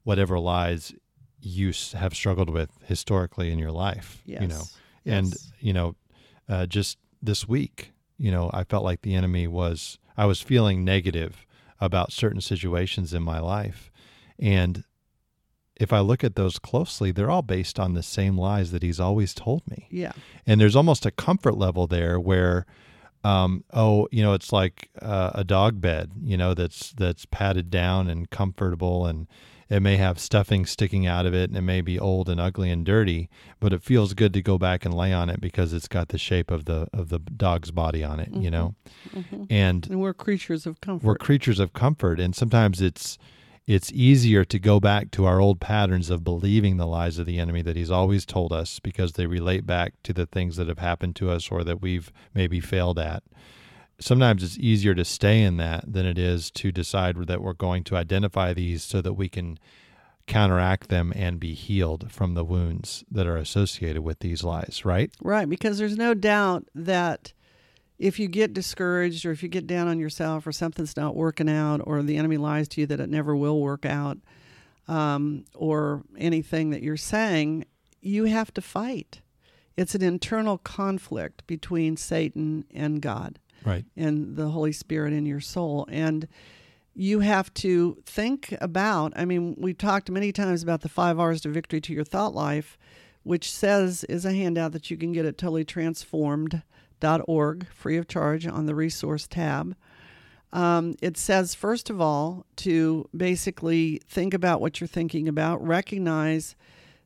whatever 0.05 0.39
lies 0.39 0.95
you 1.41 1.73
have 1.95 2.15
struggled 2.15 2.51
with 2.51 2.71
historically 2.85 3.53
in 3.53 3.59
your 3.59 3.73
life. 3.73 4.23
Yes. 4.25 4.43
You 4.43 4.49
know, 4.49 4.63
yes. 5.05 5.15
and 5.19 5.37
you 5.61 5.73
know, 5.73 5.95
uh, 6.49 6.67
just 6.67 6.99
this 7.23 7.47
week, 7.49 7.93
you 8.19 8.31
know, 8.31 8.51
I 8.53 8.65
felt 8.65 8.85
like 8.85 9.03
the 9.03 9.15
enemy 9.15 9.47
was. 9.47 9.99
I 10.19 10.25
was 10.25 10.41
feeling 10.41 10.83
negative 10.83 11.45
about 11.79 12.11
certain 12.11 12.41
situations 12.41 13.13
in 13.13 13.23
my 13.23 13.39
life, 13.39 13.91
and 14.39 14.85
if 15.77 15.93
I 15.93 16.01
look 16.01 16.25
at 16.25 16.37
those 16.37 16.59
closely, 16.59 17.13
they're 17.13 17.31
all 17.31 17.43
based 17.43 17.79
on 17.79 17.93
the 17.93 18.03
same 18.03 18.39
lies 18.39 18.71
that 18.71 18.83
he's 18.83 18.99
always 18.99 19.35
told 19.35 19.63
me. 19.71 19.87
Yeah. 19.91 20.13
And 20.47 20.59
there's 20.59 20.75
almost 20.75 21.05
a 21.05 21.11
comfort 21.11 21.59
level 21.59 21.87
there 21.87 22.19
where 22.19 22.65
um, 23.27 23.65
oh, 23.73 24.07
you 24.13 24.23
know, 24.23 24.35
it's 24.35 24.53
like 24.53 24.89
uh, 25.03 25.33
a 25.35 25.43
dog 25.43 25.81
bed, 25.81 26.13
you 26.23 26.37
know, 26.37 26.55
that's 26.55 26.93
that's 26.93 27.27
padded 27.27 27.71
down 27.71 28.09
and 28.09 28.31
comfortable, 28.31 29.05
and 29.05 29.27
it 29.69 29.81
may 29.81 29.97
have 29.97 30.19
stuffing 30.19 30.65
sticking 30.65 31.07
out 31.07 31.27
of 31.27 31.35
it, 31.35 31.51
and 31.51 31.57
it 31.57 31.63
may 31.63 31.81
be 31.81 31.99
old 31.99 32.29
and 32.29 32.41
ugly 32.41 32.71
and 32.71 32.85
dirty, 32.85 33.29
but 33.59 33.73
it 33.73 33.83
feels 33.83 34.15
good 34.15 34.33
to 34.35 34.43
go 34.43 34.59
back 34.59 34.85
and 34.85 34.95
lay 34.95 35.13
on 35.13 35.29
it 35.29 35.41
because 35.41 35.73
it's 35.73 35.89
got 35.89 36.09
the 36.09 36.19
shape 36.19 36.51
of 36.51 36.67
the 36.67 36.89
of 36.93 37.09
the 37.09 37.19
dog's 37.19 37.71
body 37.71 38.05
on 38.05 38.21
it, 38.21 38.31
mm-hmm. 38.31 38.43
you 38.43 38.51
know. 38.51 38.75
Mm-hmm. 39.15 39.45
And, 39.51 39.87
and 39.89 40.01
we're 40.01 40.15
creatures 40.15 40.67
of 40.67 40.81
comfort. 40.81 41.07
We're 41.07 41.17
creatures 41.17 41.59
of 41.59 41.73
comfort, 41.73 42.21
and 42.21 42.35
sometimes 42.35 42.81
it's 42.81 43.19
it's 43.67 43.91
easier 43.91 44.45
to 44.45 44.59
go 44.61 44.79
back 44.79 45.11
to 45.11 45.25
our 45.25 45.41
old 45.41 45.61
patterns 45.61 46.09
of 46.09 46.23
believing 46.23 46.77
the 46.77 46.87
lies 46.87 47.19
of 47.19 47.27
the 47.27 47.41
enemy 47.41 47.63
that 47.63 47.75
he's 47.75 47.91
always 47.91 48.25
told 48.25 48.53
us 48.53 48.79
because 48.79 49.13
they 49.13 49.27
relate 49.27 49.67
back 49.67 49.95
to 50.05 50.13
the 50.13 50.27
things 50.27 50.57
that 50.57 50.69
have 50.69 50.79
happened 50.79 51.17
to 51.17 51.31
us 51.31 51.51
or 51.51 51.65
that 51.65 51.83
we've 51.83 52.13
maybe 52.33 52.61
failed 52.61 52.99
at. 52.99 53.25
Sometimes 53.99 54.43
it's 54.43 54.59
easier 54.59 54.95
to 54.95 55.05
stay 55.05 55.43
in 55.43 55.57
that 55.57 55.91
than 55.91 56.05
it 56.05 56.19
is 56.19 56.51
to 56.53 56.71
decide 56.71 57.17
that 57.27 57.41
we're 57.41 57.55
going 57.55 57.83
to 57.85 57.97
identify 57.97 58.53
these 58.53 58.83
so 58.83 59.01
that 59.01 59.15
we 59.15 59.29
can 59.29 59.59
counteract 60.27 60.89
them 60.89 61.13
and 61.15 61.39
be 61.41 61.55
healed 61.55 62.11
from 62.11 62.35
the 62.35 62.45
wounds 62.45 63.05
that 63.11 63.27
are 63.27 63.37
associated 63.37 64.03
with 64.03 64.19
these 64.19 64.43
lies, 64.43 64.83
right? 64.85 65.11
Right, 65.23 65.49
because 65.49 65.79
there's 65.79 65.97
no 65.97 66.15
doubt 66.15 66.69
that 66.75 67.33
if 67.99 68.19
you 68.19 68.29
get 68.29 68.53
discouraged 68.53 69.25
or 69.25 69.31
if 69.31 69.43
you 69.43 69.49
get 69.49 69.67
down 69.67 69.89
on 69.89 69.99
yourself 69.99 70.47
or 70.47 70.53
something's 70.53 70.97
not 70.97 71.17
working 71.17 71.49
out 71.49 71.81
or 71.85 72.03
the 72.03 72.17
enemy 72.17 72.37
lies 72.37 72.69
to 72.69 72.81
you 72.81 72.87
that 72.89 73.01
it 73.01 73.09
never 73.09 73.35
will 73.35 73.61
work 73.61 73.87
out 73.87 74.19
um, 74.89 75.45
or 75.55 76.03
anything 76.19 76.71
that 76.71 76.83
you're 76.83 76.97
saying, 76.97 77.65
you 78.01 78.25
have 78.25 78.53
to 78.55 78.61
fight. 78.61 79.21
It's 79.77 79.95
an 79.95 80.03
internal 80.03 80.59
conflict 80.59 81.47
between 81.47 81.97
Satan 81.97 82.65
and 82.75 83.01
God. 83.01 83.39
Right. 83.67 83.85
And 83.97 84.37
the 84.37 84.49
Holy 84.49 84.73
Spirit 84.73 85.13
in 85.13 85.27
your 85.27 85.41
soul. 85.41 85.87
And 85.91 86.29
you 86.95 87.21
have 87.21 87.53
to 87.55 87.99
think 88.07 88.57
about, 88.61 89.13
I 89.17 89.27
mean, 89.27 89.57
we've 89.59 89.77
talked 89.77 90.11
many 90.11 90.33
times 90.33 90.63
about 90.63 90.81
the 90.81 90.89
five 90.89 91.19
R's 91.19 91.43
to 91.43 91.51
victory 91.51 91.81
to 91.83 91.93
your 91.93 92.05
thought 92.05 92.35
life, 92.35 92.79
which 93.25 93.53
says 93.53 94.05
is 94.05 94.25
a 94.25 94.33
handout 94.33 94.73
that 94.73 94.91
you 94.91 94.97
can 94.97 95.13
get 95.13 95.27
at 95.27 95.37
totally 95.37 95.65
transformed 95.65 96.63
org, 97.27 97.67
free 97.73 97.97
of 97.97 98.09
charge, 98.09 98.47
on 98.47 98.67
the 98.67 98.75
resource 98.75 99.27
tab. 99.27 99.77
Um, 100.53 100.95
it 101.03 101.17
says, 101.17 101.55
first 101.55 101.91
of 101.91 102.01
all, 102.01 102.47
to 102.57 103.09
basically 103.15 104.01
think 104.09 104.33
about 104.33 104.61
what 104.61 104.81
you're 104.81 104.89
thinking 104.89 105.29
about, 105.29 105.65
recognize 105.65 106.57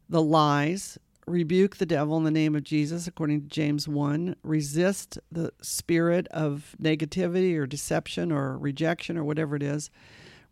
the 0.08 0.22
lies, 0.22 0.98
rebuke 1.30 1.76
the 1.76 1.86
devil 1.86 2.16
in 2.16 2.24
the 2.24 2.30
name 2.30 2.54
of 2.54 2.64
Jesus, 2.64 3.06
according 3.06 3.42
to 3.42 3.48
James 3.48 3.88
1, 3.88 4.36
resist 4.42 5.18
the 5.30 5.52
spirit 5.62 6.26
of 6.28 6.74
negativity 6.82 7.56
or 7.56 7.66
deception 7.66 8.30
or 8.30 8.58
rejection 8.58 9.16
or 9.16 9.24
whatever 9.24 9.56
it 9.56 9.62
is, 9.62 9.90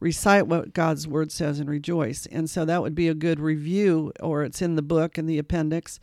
recite 0.00 0.46
what 0.46 0.72
God's 0.72 1.08
word 1.08 1.32
says 1.32 1.58
and 1.58 1.68
rejoice. 1.68 2.26
And 2.26 2.48
so 2.48 2.64
that 2.64 2.82
would 2.82 2.94
be 2.94 3.08
a 3.08 3.14
good 3.14 3.40
review, 3.40 4.12
or 4.20 4.44
it's 4.44 4.62
in 4.62 4.76
the 4.76 4.82
book 4.82 5.18
in 5.18 5.26
the 5.26 5.38
appendix. 5.38 5.98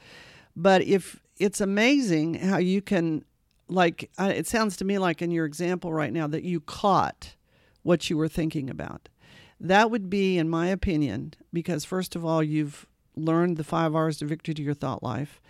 But 0.55 0.84
if 0.84 1.22
it's 1.38 1.62
amazing 1.62 2.36
how 2.36 2.58
you 2.58 2.82
can, 2.82 3.25
like, 3.67 4.12
it 4.20 4.48
sounds 4.48 4.77
to 4.77 4.86
me 4.86 4.98
like 4.98 5.22
in 5.22 5.32
your 5.32 5.46
example 5.46 5.94
right 5.94 6.13
now 6.13 6.27
that 6.27 6.44
you 6.44 6.60
caught 6.60 7.36
what 7.84 8.10
you 8.10 8.17
were 8.17 8.27
thinking 8.27 8.70
about. 8.70 9.10
That 9.60 9.89
would 9.89 10.10
be, 10.10 10.38
in 10.38 10.50
my 10.50 10.67
opinion, 10.67 11.34
because 11.53 11.86
first 11.86 12.15
of 12.15 12.25
all, 12.25 12.44
you've 12.44 12.86
learned 13.15 13.57
the 13.57 13.63
five 13.63 13.95
R's 13.95 14.17
to 14.17 14.25
victory 14.25 14.53
to 14.53 14.63
your 14.63 14.74
thought 14.74 15.03
life. 15.03 15.41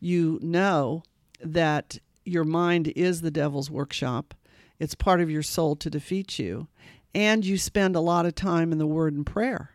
You 0.00 0.38
know 0.42 1.02
that 1.40 1.98
your 2.24 2.44
mind 2.44 2.92
is 2.96 3.20
the 3.20 3.30
devil's 3.30 3.70
workshop. 3.70 4.34
It's 4.78 4.94
part 4.94 5.20
of 5.20 5.30
your 5.30 5.42
soul 5.42 5.76
to 5.76 5.90
defeat 5.90 6.38
you 6.38 6.68
and 7.14 7.46
you 7.46 7.56
spend 7.56 7.94
a 7.94 8.00
lot 8.00 8.26
of 8.26 8.34
time 8.34 8.72
in 8.72 8.78
the 8.78 8.86
Word 8.86 9.14
and 9.14 9.24
prayer. 9.24 9.70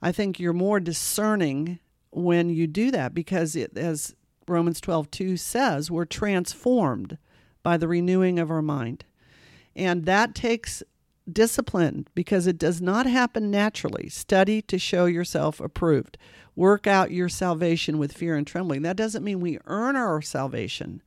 I 0.00 0.12
think 0.12 0.40
you're 0.40 0.52
more 0.52 0.80
discerning 0.80 1.78
when 2.10 2.48
you 2.48 2.66
do 2.66 2.90
that 2.90 3.14
because, 3.14 3.54
it, 3.54 3.76
as 3.76 4.14
Romans 4.46 4.80
12 4.80 5.10
2 5.10 5.36
says, 5.36 5.90
we're 5.90 6.06
transformed 6.06 7.18
by 7.62 7.76
the 7.76 7.88
renewing 7.88 8.38
of 8.38 8.50
our 8.50 8.62
mind. 8.62 9.04
And 9.76 10.06
that 10.06 10.34
takes 10.34 10.82
discipline 11.32 12.06
because 12.14 12.46
it 12.46 12.58
does 12.58 12.80
not 12.80 13.06
happen 13.06 13.50
naturally. 13.50 14.08
Study 14.08 14.62
to 14.62 14.78
show 14.78 15.06
yourself 15.06 15.60
approved. 15.60 16.18
Work 16.56 16.86
out 16.86 17.12
your 17.12 17.28
salvation 17.28 17.98
with 17.98 18.12
fear 18.12 18.36
and 18.36 18.46
trembling. 18.46 18.82
That 18.82 18.96
doesn't 18.96 19.24
mean 19.24 19.40
we 19.40 19.58
earn 19.66 19.96
our 19.96 20.20
salvation, 20.20 21.02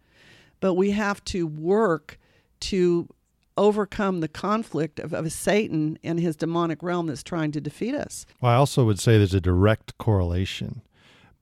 but 0.59 0.75
we 0.75 0.91
have 0.91 1.23
to 1.25 1.45
work 1.45 2.17
to 2.61 3.09
overcome 3.57 4.21
the 4.21 4.27
conflict 4.27 4.99
of, 4.99 5.13
of 5.13 5.31
Satan 5.31 5.99
and 6.03 6.19
his 6.19 6.35
demonic 6.35 6.81
realm 6.81 7.07
that's 7.07 7.23
trying 7.23 7.51
to 7.51 7.61
defeat 7.61 7.93
us. 7.93 8.25
Well, 8.39 8.51
I 8.51 8.55
also 8.55 8.85
would 8.85 8.99
say 8.99 9.17
there's 9.17 9.33
a 9.33 9.41
direct 9.41 9.97
correlation 9.97 10.81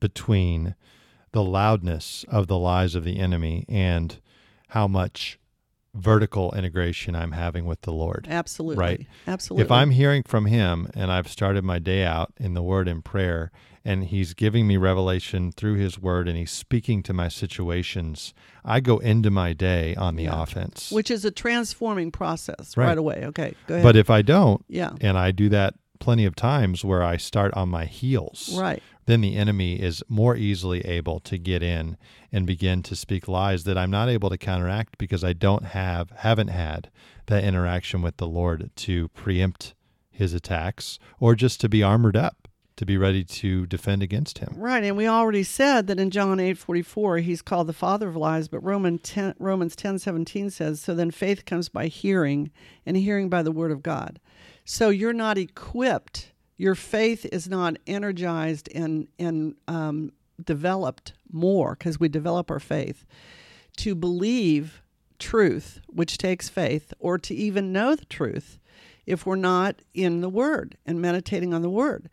between 0.00 0.74
the 1.32 1.44
loudness 1.44 2.24
of 2.28 2.48
the 2.48 2.58
lies 2.58 2.94
of 2.94 3.04
the 3.04 3.18
enemy 3.18 3.64
and 3.68 4.20
how 4.68 4.88
much 4.88 5.38
vertical 5.94 6.52
integration 6.54 7.16
I'm 7.16 7.32
having 7.32 7.64
with 7.64 7.82
the 7.82 7.92
Lord. 7.92 8.26
Absolutely. 8.30 8.80
Right? 8.80 9.06
Absolutely. 9.26 9.64
If 9.64 9.70
I'm 9.70 9.90
hearing 9.90 10.22
from 10.22 10.46
him 10.46 10.90
and 10.94 11.10
I've 11.10 11.28
started 11.28 11.64
my 11.64 11.78
day 11.78 12.04
out 12.04 12.32
in 12.38 12.54
the 12.54 12.62
word 12.62 12.88
and 12.88 13.04
prayer 13.04 13.50
and 13.84 14.04
he's 14.04 14.34
giving 14.34 14.66
me 14.66 14.76
revelation 14.76 15.52
through 15.52 15.74
his 15.74 15.98
word 15.98 16.28
and 16.28 16.36
he's 16.36 16.50
speaking 16.50 17.02
to 17.04 17.12
my 17.12 17.28
situations, 17.28 18.34
I 18.64 18.80
go 18.80 18.98
into 18.98 19.30
my 19.30 19.52
day 19.52 19.94
on 19.96 20.16
the 20.16 20.24
yeah. 20.24 20.42
offense. 20.42 20.90
Which 20.90 21.10
is 21.10 21.24
a 21.24 21.30
transforming 21.30 22.12
process 22.12 22.76
right, 22.76 22.88
right 22.88 22.98
away. 22.98 23.22
Okay. 23.26 23.54
Go 23.66 23.74
ahead. 23.74 23.84
But 23.84 23.96
if 23.96 24.10
I 24.10 24.22
don't, 24.22 24.64
yeah. 24.68 24.92
and 25.00 25.18
I 25.18 25.30
do 25.30 25.48
that 25.48 25.74
plenty 25.98 26.24
of 26.24 26.34
times 26.34 26.84
where 26.84 27.02
I 27.02 27.16
start 27.16 27.52
on 27.54 27.68
my 27.68 27.84
heels. 27.84 28.56
Right. 28.58 28.82
Then 29.10 29.22
the 29.22 29.34
enemy 29.34 29.74
is 29.74 30.04
more 30.08 30.36
easily 30.36 30.82
able 30.82 31.18
to 31.18 31.36
get 31.36 31.64
in 31.64 31.96
and 32.30 32.46
begin 32.46 32.80
to 32.84 32.94
speak 32.94 33.26
lies 33.26 33.64
that 33.64 33.76
I'm 33.76 33.90
not 33.90 34.08
able 34.08 34.30
to 34.30 34.38
counteract 34.38 34.98
because 34.98 35.24
I 35.24 35.32
don't 35.32 35.64
have 35.64 36.12
haven't 36.18 36.46
had 36.46 36.92
that 37.26 37.42
interaction 37.42 38.02
with 38.02 38.18
the 38.18 38.28
Lord 38.28 38.70
to 38.76 39.08
preempt 39.08 39.74
his 40.12 40.32
attacks 40.32 41.00
or 41.18 41.34
just 41.34 41.60
to 41.60 41.68
be 41.68 41.82
armored 41.82 42.16
up 42.16 42.46
to 42.76 42.86
be 42.86 42.96
ready 42.96 43.24
to 43.24 43.66
defend 43.66 44.04
against 44.04 44.38
him. 44.38 44.54
Right, 44.56 44.84
and 44.84 44.96
we 44.96 45.08
already 45.08 45.42
said 45.42 45.88
that 45.88 45.98
in 45.98 46.12
John 46.12 46.38
8:44 46.38 47.18
he's 47.18 47.42
called 47.42 47.66
the 47.66 47.72
father 47.72 48.08
of 48.08 48.14
lies, 48.14 48.46
but 48.46 48.62
Roman 48.62 48.98
10, 48.98 49.34
Romans 49.40 49.74
10:17 49.74 50.50
says, 50.50 50.80
"So 50.80 50.94
then 50.94 51.10
faith 51.10 51.44
comes 51.44 51.68
by 51.68 51.88
hearing, 51.88 52.52
and 52.86 52.96
hearing 52.96 53.28
by 53.28 53.42
the 53.42 53.50
word 53.50 53.72
of 53.72 53.82
God." 53.82 54.20
So 54.64 54.90
you're 54.90 55.12
not 55.12 55.36
equipped. 55.36 56.30
Your 56.60 56.74
faith 56.74 57.24
is 57.32 57.48
not 57.48 57.78
energized 57.86 58.68
and 58.74 59.08
and 59.18 59.54
um, 59.66 60.12
developed 60.44 61.14
more 61.32 61.74
because 61.74 61.98
we 61.98 62.10
develop 62.10 62.50
our 62.50 62.60
faith 62.60 63.06
to 63.78 63.94
believe 63.94 64.82
truth, 65.18 65.80
which 65.86 66.18
takes 66.18 66.50
faith, 66.50 66.92
or 66.98 67.16
to 67.16 67.34
even 67.34 67.72
know 67.72 67.94
the 67.94 68.04
truth 68.04 68.58
if 69.06 69.24
we're 69.24 69.36
not 69.36 69.80
in 69.94 70.20
the 70.20 70.28
Word 70.28 70.76
and 70.84 71.00
meditating 71.00 71.54
on 71.54 71.62
the 71.62 71.70
Word. 71.70 72.10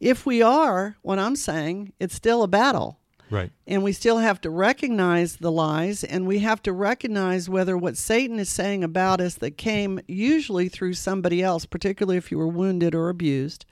If 0.00 0.24
we 0.24 0.40
are, 0.40 0.96
what 1.02 1.18
I'm 1.18 1.36
saying, 1.36 1.92
it's 2.00 2.14
still 2.14 2.42
a 2.42 2.48
battle. 2.48 3.00
Right. 3.28 3.50
And 3.66 3.82
we 3.82 3.92
still 3.92 4.16
have 4.16 4.40
to 4.40 4.50
recognize 4.50 5.36
the 5.36 5.52
lies 5.52 6.04
and 6.04 6.26
we 6.26 6.38
have 6.38 6.62
to 6.62 6.72
recognize 6.72 7.50
whether 7.50 7.76
what 7.76 7.98
Satan 7.98 8.38
is 8.38 8.48
saying 8.48 8.82
about 8.82 9.20
us 9.20 9.34
that 9.34 9.58
came 9.58 10.00
usually 10.08 10.70
through 10.70 10.94
somebody 10.94 11.42
else, 11.42 11.66
particularly 11.66 12.16
if 12.16 12.30
you 12.30 12.38
were 12.38 12.48
wounded 12.48 12.94
or 12.94 13.10
abused, 13.10 13.66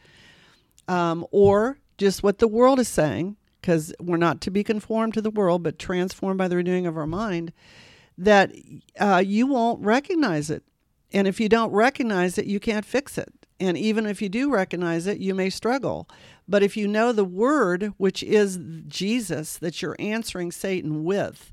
um, 0.89 1.27
or 1.31 1.79
just 1.99 2.23
what 2.23 2.39
the 2.39 2.49
world 2.49 2.81
is 2.81 2.89
saying, 2.89 3.37
because 3.61 3.93
we're 4.01 4.17
not 4.17 4.41
to 4.41 4.51
be 4.51 4.65
conformed 4.65 5.15
to 5.15 5.23
the 5.23 5.31
world, 5.31 5.63
but 5.63 5.79
transformed 5.79 6.39
by 6.39 6.49
the 6.49 6.57
renewing 6.57 6.87
of 6.87 6.97
our 6.97 7.07
mind, 7.07 7.53
that 8.17 8.53
uh, 8.99 9.23
you 9.25 9.47
won't 9.47 9.85
recognize 9.85 10.51
it. 10.51 10.63
And 11.13 11.27
if 11.27 11.41
you 11.41 11.49
don't 11.49 11.73
recognize 11.73 12.39
it, 12.39 12.47
you 12.47 12.61
can't 12.61 12.85
fix 12.85 13.17
it. 13.17 13.33
And 13.61 13.77
even 13.77 14.07
if 14.07 14.23
you 14.23 14.29
do 14.29 14.53
recognize 14.53 15.07
it, 15.07 15.19
you 15.19 15.35
may 15.35 15.51
struggle. 15.51 16.09
But 16.47 16.63
if 16.63 16.77
you 16.77 16.87
know 16.87 17.13
the 17.13 17.25
word, 17.25 17.93
which 17.97 18.23
is 18.23 18.59
Jesus, 18.87 19.57
that 19.59 19.83
you're 19.83 19.97
answering 19.99 20.53
Satan 20.53 21.05
with, 21.05 21.53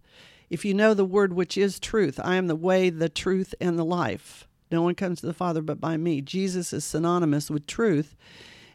if 0.50 0.63
you 0.63 0.74
know 0.74 0.94
the 0.94 1.06
word, 1.06 1.34
which 1.34 1.58
is 1.58 1.80
truth, 1.80 2.20
I 2.24 2.36
am 2.36 2.48
the 2.48 2.56
way, 2.56 2.89
the 2.89 3.10
truth, 3.10 3.56
and 3.60 3.80
the 3.80 3.86
life. 3.86 4.48
No 4.72 4.84
one 4.84 4.96
comes 4.96 5.22
to 5.22 5.25
the 5.25 5.34
Father 5.34 5.62
but 5.62 5.80
by 5.82 5.98
me. 5.98 6.22
Jesus 6.22 6.74
is 6.74 6.86
synonymous 6.86 7.50
with 7.50 7.65
truth. 7.65 8.15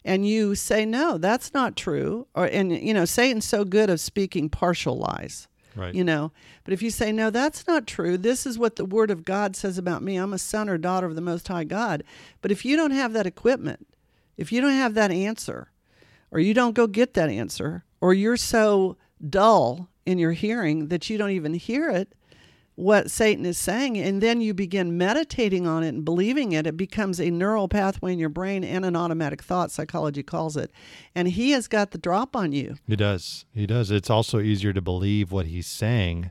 And 0.04 0.26
you 0.26 0.54
say, 0.54 0.87
no, 0.87 1.19
that's 1.19 1.52
not 1.52 1.76
true. 1.76 2.26
Or, 2.35 2.47
and, 2.47 2.73
you 2.73 2.95
know, 2.95 3.04
Satan's 3.04 3.45
so 3.45 3.64
good 3.64 3.90
of 3.90 4.00
speaking 4.00 4.49
partial 4.49 4.97
lies. 4.99 5.47
Right. 5.76 5.95
You 5.95 6.02
know, 6.02 6.33
but 6.64 6.75
if 6.75 6.83
you 6.83 6.90
say, 6.90 7.12
no, 7.12 7.30
that's 7.30 7.66
not 7.69 7.87
true, 7.87 8.19
this 8.19 8.45
is 8.45 8.59
what 8.59 8.75
the 8.75 8.85
Word 8.85 9.11
of 9.11 9.25
God 9.25 9.54
says 9.54 9.78
about 9.78 10.02
me, 10.02 10.16
I'm 10.16 10.33
a 10.33 10.38
son 10.38 10.69
or 10.69 10.76
daughter 10.78 11.07
of 11.07 11.14
the 11.14 11.21
Most 11.21 11.47
High 11.47 11.62
God. 11.62 12.02
But 12.42 12.50
if 12.50 12.64
you 12.64 12.76
don't 12.76 12.90
have 12.90 13.12
that 13.12 13.26
equipment, 13.26 13.87
if 14.37 14.50
you 14.50 14.61
don't 14.61 14.73
have 14.73 14.95
that 14.95 15.12
answer, 15.12 15.71
or 16.33 16.40
you 16.40 16.54
don't 16.54 16.75
go 16.75 16.88
get 16.88 17.14
that 17.14 17.28
answer, 17.28 17.85
or 18.00 18.12
you're 18.12 18.37
so 18.37 18.97
dull 19.28 19.88
in 20.04 20.19
your 20.19 20.33
hearing 20.33 20.88
that 20.88 21.09
you 21.09 21.16
don't 21.16 21.30
even 21.30 21.54
hear 21.54 21.88
it, 21.88 22.14
what 22.80 23.10
Satan 23.10 23.44
is 23.44 23.58
saying, 23.58 23.99
and 23.99 24.22
then 24.22 24.40
you 24.40 24.54
begin 24.54 24.96
meditating 24.96 25.66
on 25.66 25.82
it 25.82 25.88
and 25.88 26.04
believing 26.04 26.52
it, 26.52 26.66
it 26.66 26.76
becomes 26.76 27.20
a 27.20 27.30
neural 27.30 27.68
pathway 27.68 28.12
in 28.12 28.18
your 28.18 28.30
brain 28.30 28.64
and 28.64 28.84
an 28.84 28.96
automatic 28.96 29.42
thought, 29.42 29.70
psychology 29.70 30.22
calls 30.22 30.56
it. 30.56 30.70
And 31.14 31.28
he 31.28 31.50
has 31.50 31.68
got 31.68 31.90
the 31.90 31.99
drop 31.99 32.34
on 32.34 32.52
you. 32.52 32.76
He 32.87 32.96
does. 32.96 33.44
He 33.54 33.66
does. 33.66 33.90
It's 33.90 34.08
also 34.10 34.40
easier 34.40 34.72
to 34.72 34.80
believe 34.80 35.30
what 35.30 35.46
he's 35.46 35.66
saying 35.66 36.30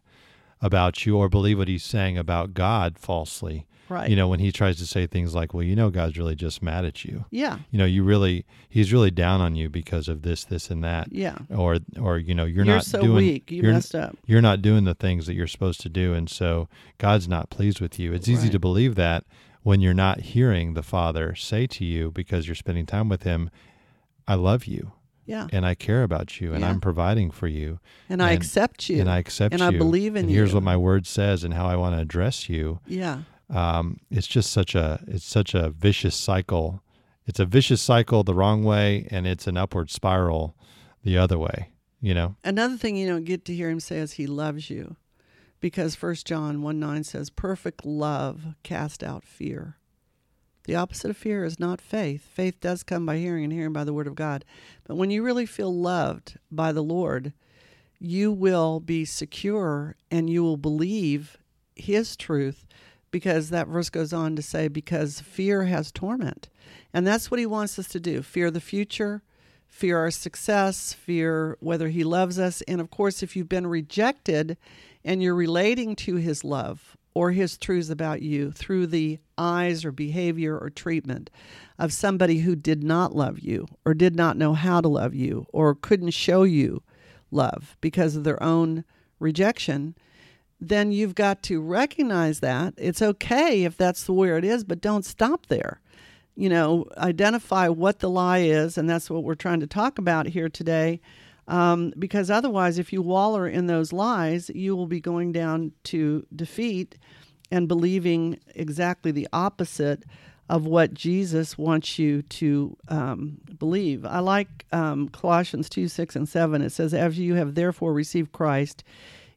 about 0.62 1.06
you 1.06 1.18
or 1.18 1.30
believe 1.30 1.60
what 1.60 1.68
he's 1.68 1.84
saying 1.84 2.18
about 2.18 2.54
God 2.54 2.98
falsely 2.98 3.68
Right. 3.90 4.10
You 4.10 4.16
know, 4.16 4.28
when 4.28 4.40
he 4.40 4.52
tries 4.52 4.78
to 4.78 4.86
say 4.86 5.08
things 5.08 5.34
like, 5.34 5.54
well, 5.54 5.64
you 5.64 5.76
know, 5.76 5.90
God's 5.90 6.18
really 6.18 6.36
just 6.36 6.62
mad 6.62 6.86
at 6.86 7.04
you. 7.06 7.26
Yeah. 7.32 7.60
You 7.72 7.80
know, 7.80 7.86
you 7.86 8.04
really, 8.04 8.46
he's 8.70 8.94
really 8.94 9.12
down 9.12 9.42
on 9.42 9.56
you 9.56 9.70
because 9.70 10.08
of 10.08 10.22
this, 10.22 10.44
this, 10.46 10.70
and 10.70 10.84
that. 10.84 11.12
Yeah. 11.12 11.38
Or, 11.56 11.78
or, 12.00 12.18
you 12.18 12.36
know, 12.36 12.46
you're, 12.46 12.66
you're 12.66 12.76
not 12.76 12.86
so 12.86 13.02
doing, 13.02 13.16
weak. 13.16 13.52
You 13.52 13.64
you're, 13.64 13.74
messed 13.74 13.96
up. 13.96 14.16
You're 14.26 14.42
not 14.42 14.62
doing 14.62 14.84
the 14.86 14.96
things 14.96 15.26
that 15.28 15.34
you're 15.34 15.48
supposed 15.48 15.82
to 15.82 15.90
do. 15.90 16.14
And 16.14 16.30
so 16.30 16.68
God's 16.98 17.28
not 17.28 17.50
pleased 17.50 17.82
with 17.82 17.98
you. 18.00 18.14
It's 18.14 18.28
easy 18.28 18.44
Right. 18.44 18.52
to 18.54 18.60
believe 18.60 18.96
that 18.96 19.26
when 19.64 19.82
you're 19.82 19.94
not 19.94 20.22
hearing 20.22 20.74
the 20.74 20.84
Father 20.84 21.36
say 21.36 21.68
to 21.68 21.84
you 21.86 22.12
because 22.12 22.48
you're 22.48 22.56
spending 22.56 22.86
time 22.86 23.10
with 23.10 23.24
him, 23.24 23.50
I 24.28 24.36
love 24.36 24.66
you 24.66 24.94
Yeah. 25.26 25.48
and 25.52 25.66
I 25.66 25.76
care 25.76 26.04
about 26.04 26.40
you 26.40 26.54
and 26.54 26.62
Yeah. 26.62 26.70
I'm 26.70 26.80
providing 26.80 27.30
for 27.32 27.48
you 27.48 27.80
And 28.08 28.22
I 28.24 28.32
accept 28.32 28.88
you. 28.90 29.02
and 29.02 29.10
I 29.10 29.18
accept 29.18 29.54
And 29.54 29.62
you. 29.62 29.68
I 29.68 29.72
believe 29.72 30.16
in 30.16 30.26
and 30.26 30.30
here's 30.34 30.54
what 30.54 30.64
my 30.64 30.78
word 30.78 31.06
says 31.08 31.44
and 31.44 31.54
how 31.56 31.66
I 31.68 31.76
want 31.76 31.96
to 31.96 32.00
address 32.02 32.48
you 32.48 32.80
yeah. 32.88 33.24
Um, 33.50 34.00
it's 34.12 34.28
just 34.28 34.52
such 34.52 34.76
a 34.76 35.04
it's 35.08 35.26
such 35.26 35.54
a 35.54 35.70
vicious 35.70 36.16
cycle. 36.16 36.84
It's 37.26 37.40
a 37.40 37.46
vicious 37.46 37.82
cycle 37.82 38.24
the 38.24 38.34
wrong 38.34 38.64
way, 38.64 39.08
and 39.12 39.28
it's 39.28 39.48
an 39.48 39.58
upward 39.58 39.92
spiral 39.92 40.56
the 41.04 41.18
other 41.18 41.38
way. 41.38 41.70
You 42.02 42.14
know, 42.14 42.36
Another 42.44 42.78
thing 42.78 42.96
you 42.96 43.08
don't 43.08 43.26
get 43.26 43.44
to 43.46 43.56
hear 43.56 43.70
him 43.70 43.80
say 43.80 43.98
is 43.98 44.14
he 44.14 44.28
loves 44.28 44.70
you. 44.70 44.96
Because 45.60 45.94
First 45.96 46.26
John 46.26 46.62
1 46.62 46.80
9 46.80 47.04
says, 47.04 47.30
Perfect 47.30 47.86
love 47.86 48.56
cast 48.64 49.04
out 49.04 49.26
fear. 49.26 49.76
The 50.64 50.76
opposite 50.76 51.10
of 51.10 51.18
fear 51.18 51.44
is 51.44 51.60
not 51.60 51.82
faith. 51.82 52.22
Faith 52.22 52.62
does 52.62 52.84
come 52.84 53.06
by 53.06 53.18
hearing, 53.18 53.44
and 53.44 53.52
hearing 53.52 53.74
by 53.74 53.84
the 53.84 53.94
word 53.94 54.08
of 54.08 54.16
God. 54.16 54.46
But 54.86 54.96
when 54.96 55.12
you 55.12 55.24
really 55.24 55.46
feel 55.46 55.74
loved 55.74 56.38
by 56.50 56.72
the 56.72 56.84
Lord, 56.84 57.34
you 58.00 58.32
will 58.32 58.80
be 58.80 59.04
secure 59.04 59.96
and 60.10 60.30
you 60.30 60.44
will 60.44 60.58
believe 60.58 61.38
his 61.76 62.16
truth 62.16 62.66
because 63.12 63.50
that 63.50 63.68
verse 63.68 63.90
goes 63.90 64.14
on 64.14 64.36
to 64.36 64.42
say, 64.42 64.68
because 64.68 65.22
fear 65.22 65.66
has 65.66 65.92
torment. 65.92 66.50
And 66.94 67.06
that's 67.06 67.30
what 67.30 67.40
he 67.40 67.46
wants 67.46 67.78
us 67.80 67.88
to 67.90 68.00
do 68.00 68.22
fear 68.22 68.52
the 68.52 68.62
future, 68.62 69.22
fear 69.68 69.98
our 69.98 70.12
success, 70.12 70.94
fear 70.94 71.58
whether 71.60 71.90
he 71.90 72.04
loves 72.04 72.40
us. 72.40 72.62
And 72.64 72.82
of 72.82 72.90
course, 72.90 73.24
if 73.24 73.36
you've 73.36 73.50
been 73.50 73.68
rejected 73.68 74.58
and 75.04 75.24
you're 75.24 75.36
relating 75.36 75.96
to 75.98 76.16
his 76.16 76.44
love, 76.44 76.98
or 77.14 77.32
his 77.32 77.58
truths 77.58 77.90
about 77.90 78.22
you 78.22 78.52
through 78.52 78.88
the 78.88 79.20
eyes 79.38 79.84
or 79.84 79.92
behavior 79.92 80.58
or 80.58 80.70
treatment 80.70 81.30
of 81.78 81.92
somebody 81.92 82.40
who 82.40 82.56
did 82.56 82.84
not 82.84 83.16
love 83.16 83.40
you 83.40 83.68
or 83.86 83.94
did 83.94 84.16
not 84.16 84.38
know 84.38 84.54
how 84.54 84.80
to 84.80 84.88
love 84.88 85.14
you 85.14 85.46
or 85.52 85.76
couldn't 85.76 86.12
show 86.12 86.44
you 86.44 86.82
love 87.32 87.76
because 87.82 88.16
of 88.16 88.24
their 88.24 88.42
own 88.42 88.84
rejection, 89.20 89.96
then 90.62 90.92
you've 90.92 91.16
got 91.16 91.42
to 91.44 91.62
recognize 91.62 92.42
that. 92.42 92.74
It's 92.78 93.02
okay 93.02 93.64
if 93.64 93.78
that's 93.78 94.10
where 94.10 94.38
it 94.38 94.44
is, 94.44 94.64
but 94.64 94.82
don't 94.82 95.06
stop 95.06 95.46
there. 95.48 95.80
You 96.36 96.50
know, 96.50 96.86
identify 96.98 97.68
what 97.68 98.00
the 98.00 98.10
lie 98.10 98.40
is, 98.40 98.78
and 98.78 98.90
that's 98.90 99.10
what 99.10 99.24
we're 99.24 99.36
trying 99.36 99.60
to 99.62 99.68
talk 99.68 99.98
about 99.98 100.28
here 100.28 100.50
today. 100.50 101.02
Um, 101.48 101.94
because 101.98 102.30
otherwise, 102.30 102.78
if 102.78 102.94
you 102.94 103.02
waller 103.02 103.48
in 103.48 103.68
those 103.68 103.92
lies, 103.92 104.52
you 104.54 104.76
will 104.76 104.88
be 104.88 105.02
going 105.02 105.32
down 105.32 105.72
to 105.86 106.26
defeat 106.36 106.96
and 107.52 107.68
believing 107.68 108.40
exactly 108.54 109.12
the 109.12 109.28
opposite 109.34 110.04
of 110.50 110.66
what 110.66 110.94
Jesus 110.94 111.58
wants 111.58 112.00
you 112.00 112.22
to 112.24 112.76
um, 112.88 113.38
believe. 113.58 114.06
I 114.06 114.20
like 114.20 114.66
um, 114.72 115.10
Colossians 115.10 115.70
2 115.70 115.88
6 115.88 116.16
and 116.16 116.28
7. 116.30 116.62
It 116.62 116.72
says, 116.72 116.94
As 116.94 117.18
you 117.20 117.36
have 117.36 117.56
therefore 117.56 117.94
received 117.94 118.32
Christ, 118.32 118.84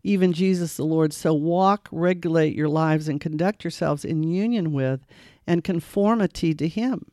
even 0.03 0.33
Jesus 0.33 0.77
the 0.77 0.85
Lord, 0.85 1.13
so 1.13 1.33
walk, 1.33 1.89
regulate 1.93 2.55
your 2.55 2.69
lives, 2.69 3.09
and 3.09 3.21
conduct 3.21 3.65
yourselves 3.65 4.05
in 4.05 4.23
union 4.23 4.73
with 4.73 5.07
and 5.47 5.65
conformity 5.65 6.55
to 6.55 6.69
Him 6.69 7.07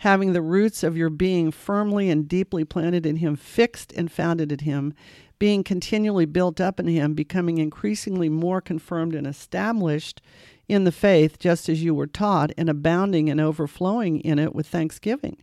having 0.00 0.32
the 0.32 0.40
roots 0.40 0.82
of 0.82 0.96
your 0.96 1.10
being 1.10 1.50
firmly 1.50 2.08
and 2.08 2.26
deeply 2.26 2.64
planted 2.64 3.04
in 3.04 3.16
Him, 3.16 3.36
fixed 3.36 3.92
and 3.92 4.10
founded 4.10 4.50
in 4.50 4.60
Him, 4.60 4.94
being 5.38 5.62
continually 5.62 6.24
built 6.24 6.58
up 6.58 6.80
in 6.80 6.86
Him, 6.86 7.12
becoming 7.12 7.58
increasingly 7.58 8.30
more 8.30 8.62
confirmed 8.62 9.14
and 9.14 9.26
established 9.26 10.22
in 10.68 10.84
the 10.84 10.92
faith, 10.92 11.38
just 11.38 11.68
as 11.68 11.82
you 11.82 11.94
were 11.94 12.06
taught, 12.06 12.50
and 12.56 12.70
abounding 12.70 13.28
and 13.28 13.42
overflowing 13.42 14.20
in 14.20 14.38
it 14.38 14.54
with 14.54 14.66
thanksgiving. 14.66 15.36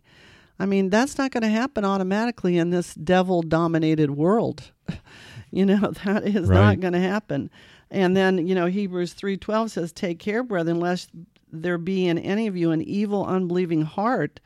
I 0.58 0.66
mean, 0.66 0.90
that's 0.90 1.18
not 1.18 1.30
going 1.30 1.44
to 1.44 1.48
happen 1.48 1.84
automatically 1.84 2.58
in 2.58 2.70
this 2.70 2.94
devil 2.94 3.42
dominated 3.42 4.10
world. 4.10 4.72
you 5.50 5.66
know, 5.66 5.90
that 6.04 6.24
is 6.26 6.48
right. 6.48 6.54
not 6.54 6.80
going 6.80 6.94
to 6.94 7.00
happen. 7.00 7.50
And 7.90 8.16
then, 8.16 8.46
you 8.46 8.54
know, 8.54 8.66
Hebrews 8.66 9.14
3:12 9.14 9.70
says, 9.70 9.92
"Take 9.92 10.18
care, 10.18 10.42
brethren, 10.42 10.78
lest 10.80 11.10
there 11.52 11.78
be 11.78 12.06
in 12.06 12.18
any 12.18 12.46
of 12.46 12.56
you 12.56 12.70
an 12.70 12.82
evil, 12.82 13.24
unbelieving 13.24 13.82
heart, 13.82 14.40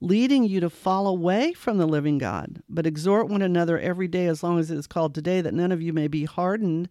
leading 0.00 0.44
you 0.44 0.60
to 0.60 0.70
fall 0.70 1.06
away 1.06 1.52
from 1.52 1.78
the 1.78 1.86
living 1.86 2.18
God. 2.18 2.62
But 2.68 2.86
exhort 2.86 3.28
one 3.28 3.42
another 3.42 3.78
every 3.78 4.08
day, 4.08 4.26
as 4.26 4.42
long 4.42 4.58
as 4.58 4.70
it 4.70 4.78
is 4.78 4.86
called 4.86 5.14
today, 5.14 5.40
that 5.40 5.54
none 5.54 5.72
of 5.72 5.82
you 5.82 5.92
may 5.92 6.08
be 6.08 6.24
hardened 6.24 6.88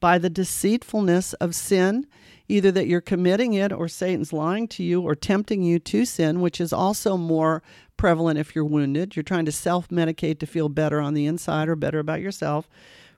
by 0.00 0.18
the 0.18 0.30
deceitfulness 0.30 1.32
of 1.34 1.54
sin, 1.54 2.06
either 2.48 2.70
that 2.70 2.86
you're 2.86 3.00
committing 3.00 3.54
it 3.54 3.72
or 3.72 3.88
Satan's 3.88 4.32
lying 4.32 4.68
to 4.68 4.82
you 4.82 5.00
or 5.00 5.14
tempting 5.14 5.62
you 5.62 5.78
to 5.78 6.04
sin, 6.04 6.40
which 6.40 6.60
is 6.60 6.72
also 6.72 7.16
more 7.16 7.62
prevalent 7.96 8.38
if 8.38 8.54
you're 8.54 8.64
wounded. 8.64 9.16
You're 9.16 9.22
trying 9.22 9.46
to 9.46 9.52
self 9.52 9.88
medicate 9.88 10.38
to 10.40 10.46
feel 10.46 10.68
better 10.68 11.00
on 11.00 11.14
the 11.14 11.26
inside 11.26 11.68
or 11.68 11.76
better 11.76 11.98
about 11.98 12.20
yourself. 12.20 12.68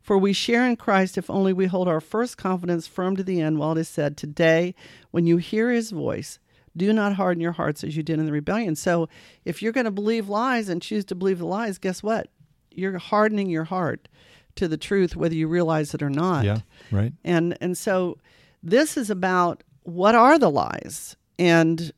For 0.09 0.17
we 0.17 0.33
share 0.33 0.67
in 0.67 0.77
Christ 0.77 1.19
if 1.19 1.29
only 1.29 1.53
we 1.53 1.67
hold 1.67 1.87
our 1.87 2.01
first 2.01 2.39
confidence 2.39 2.87
firm 2.87 3.15
to 3.17 3.23
the 3.23 3.43
end, 3.43 3.59
while 3.59 3.73
it 3.73 3.81
is 3.81 3.89
said, 3.91 4.17
Today, 4.17 4.75
when 5.11 5.27
you 5.27 5.37
hear 5.37 5.71
his 5.71 5.91
voice, 5.91 6.39
do 6.75 6.95
not 6.95 7.17
harden 7.17 7.43
your 7.43 7.53
hearts 7.53 7.85
as 7.85 7.95
you 7.95 8.03
did 8.03 8.19
in 8.19 8.25
the 8.25 8.33
rebellion. 8.33 8.75
So 8.75 9.11
if 9.45 9.61
you're 9.61 9.71
going 9.71 9.85
to 9.85 9.91
believe 9.91 10.27
lies 10.31 10.71
and 10.71 10.81
choose 10.81 11.05
to 11.05 11.15
believe 11.15 11.41
the 11.41 11.45
lies, 11.45 11.77
guess 11.77 12.03
what? 12.03 12.29
You're 12.71 12.97
hardening 12.97 13.51
your 13.51 13.65
heart 13.65 14.09
to 14.55 14.67
the 14.67 14.79
truth, 14.79 15.15
whether 15.15 15.35
you 15.35 15.47
realize 15.47 15.93
it 15.93 16.03
or 16.03 16.09
not. 16.09 16.47
Yeah, 16.47 16.61
right. 16.91 17.13
And 17.23 17.59
and 17.61 17.77
so 17.77 18.17
this 18.63 18.97
is 18.97 19.11
about 19.11 19.63
what 19.83 20.15
are 20.15 20.39
the 20.39 20.51
lies 20.51 21.17
and 21.39 21.93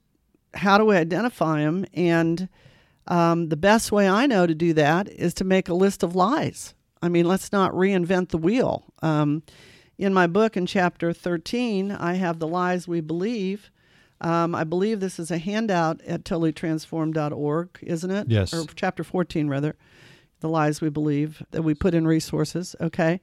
how 0.54 0.78
do 0.78 0.84
we 0.84 0.96
identify 0.96 1.60
them 1.60 1.86
and 1.94 2.48
um, 3.06 3.50
the 3.50 3.56
best 3.56 3.92
way 3.92 4.08
I 4.08 4.26
know 4.26 4.48
to 4.48 4.54
do 4.56 4.72
that 4.72 5.08
is 5.08 5.32
to 5.34 5.44
make 5.44 5.68
a 5.68 5.74
list 5.74 6.02
of 6.02 6.16
lies 6.16 6.74
I 7.02 7.08
mean, 7.08 7.26
let's 7.26 7.52
not 7.52 7.72
reinvent 7.72 8.28
the 8.28 8.38
wheel. 8.38 8.84
Um, 9.02 9.42
in 9.98 10.14
my 10.14 10.26
book, 10.26 10.56
in 10.56 10.66
chapter 10.66 11.12
13, 11.12 11.92
I 11.92 12.14
have 12.14 12.38
the 12.38 12.46
lies 12.46 12.88
we 12.88 13.00
believe. 13.00 13.70
Um, 14.20 14.54
I 14.54 14.64
believe 14.64 15.00
this 15.00 15.18
is 15.18 15.30
a 15.30 15.38
handout 15.38 16.00
at 16.02 16.24
totallytransformed.org, 16.24 17.78
isn't 17.82 18.10
it? 18.10 18.28
Yes. 18.28 18.52
Or 18.52 18.64
chapter 18.74 19.04
14, 19.04 19.48
rather. 19.48 19.76
The 20.40 20.48
lies 20.48 20.80
we 20.80 20.88
believe 20.88 21.42
that 21.50 21.62
we 21.62 21.74
put 21.74 21.94
in 21.94 22.06
resources. 22.06 22.74
Okay. 22.80 23.20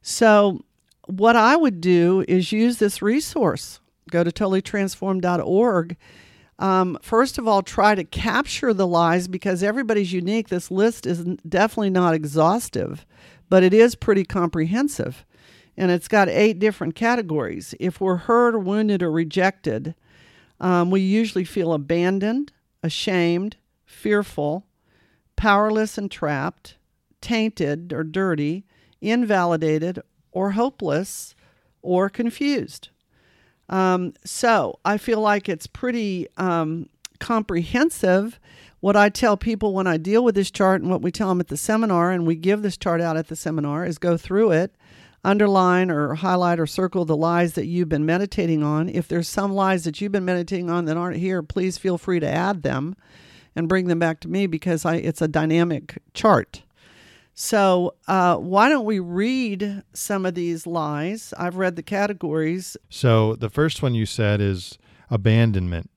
So, 0.00 0.64
what 1.06 1.34
I 1.34 1.56
would 1.56 1.80
do 1.80 2.24
is 2.28 2.52
use 2.52 2.78
this 2.78 3.02
resource. 3.02 3.80
Go 4.10 4.22
to 4.22 4.30
totallytransformed.org 4.30 5.96
um, 6.58 6.98
first 7.02 7.38
of 7.38 7.48
all, 7.48 7.62
try 7.62 7.94
to 7.94 8.04
capture 8.04 8.72
the 8.72 8.86
lies 8.86 9.28
because 9.28 9.62
everybody's 9.62 10.12
unique. 10.12 10.48
This 10.48 10.70
list 10.70 11.06
is 11.06 11.24
definitely 11.48 11.90
not 11.90 12.14
exhaustive, 12.14 13.04
but 13.48 13.62
it 13.62 13.74
is 13.74 13.94
pretty 13.94 14.24
comprehensive. 14.24 15.24
And 15.76 15.90
it's 15.90 16.08
got 16.08 16.28
eight 16.28 16.58
different 16.58 16.94
categories. 16.94 17.74
If 17.80 18.00
we're 18.00 18.16
hurt 18.16 18.54
or 18.54 18.58
wounded 18.58 19.02
or 19.02 19.10
rejected, 19.10 19.94
um, 20.60 20.90
we 20.90 21.00
usually 21.00 21.44
feel 21.44 21.72
abandoned, 21.72 22.52
ashamed, 22.82 23.56
fearful, 23.84 24.66
powerless 25.36 25.96
and 25.98 26.10
trapped, 26.10 26.76
tainted 27.20 27.92
or 27.92 28.04
dirty, 28.04 28.64
invalidated 29.00 30.00
or 30.30 30.52
hopeless 30.52 31.34
or 31.80 32.08
confused. 32.08 32.90
Um, 33.68 34.14
so 34.24 34.78
I 34.84 34.98
feel 34.98 35.20
like 35.20 35.48
it's 35.48 35.66
pretty 35.66 36.28
um, 36.36 36.88
comprehensive. 37.20 38.38
What 38.80 38.96
I 38.96 39.08
tell 39.08 39.36
people 39.36 39.74
when 39.74 39.86
I 39.86 39.96
deal 39.96 40.24
with 40.24 40.34
this 40.34 40.50
chart 40.50 40.82
and 40.82 40.90
what 40.90 41.02
we 41.02 41.12
tell 41.12 41.28
them 41.28 41.40
at 41.40 41.48
the 41.48 41.56
seminar, 41.56 42.10
and 42.10 42.26
we 42.26 42.34
give 42.34 42.62
this 42.62 42.76
chart 42.76 43.00
out 43.00 43.16
at 43.16 43.28
the 43.28 43.36
seminar, 43.36 43.86
is 43.86 43.98
go 43.98 44.16
through 44.16 44.50
it, 44.50 44.74
underline 45.24 45.90
or 45.90 46.16
highlight 46.16 46.58
or 46.58 46.66
circle 46.66 47.04
the 47.04 47.16
lies 47.16 47.54
that 47.54 47.66
you've 47.66 47.88
been 47.88 48.04
meditating 48.04 48.62
on. 48.62 48.88
If 48.88 49.06
there's 49.06 49.28
some 49.28 49.52
lies 49.52 49.84
that 49.84 50.00
you've 50.00 50.12
been 50.12 50.24
meditating 50.24 50.68
on 50.68 50.84
that 50.86 50.96
aren't 50.96 51.18
here, 51.18 51.42
please 51.42 51.78
feel 51.78 51.96
free 51.96 52.18
to 52.20 52.28
add 52.28 52.62
them 52.62 52.96
and 53.54 53.68
bring 53.68 53.86
them 53.86 53.98
back 53.98 54.18
to 54.20 54.28
me 54.28 54.46
because 54.46 54.84
I, 54.84 54.96
it's 54.96 55.22
a 55.22 55.28
dynamic 55.28 55.98
chart. 56.14 56.62
So, 57.34 57.94
uh, 58.06 58.36
why 58.36 58.68
don't 58.68 58.84
we 58.84 58.98
read 58.98 59.84
some 59.94 60.26
of 60.26 60.34
these 60.34 60.66
lies? 60.66 61.32
I've 61.38 61.56
read 61.56 61.76
the 61.76 61.82
categories. 61.82 62.76
So, 62.90 63.34
the 63.36 63.48
first 63.48 63.82
one 63.82 63.94
you 63.94 64.04
said 64.04 64.40
is 64.40 64.78
abandonment 65.10 65.90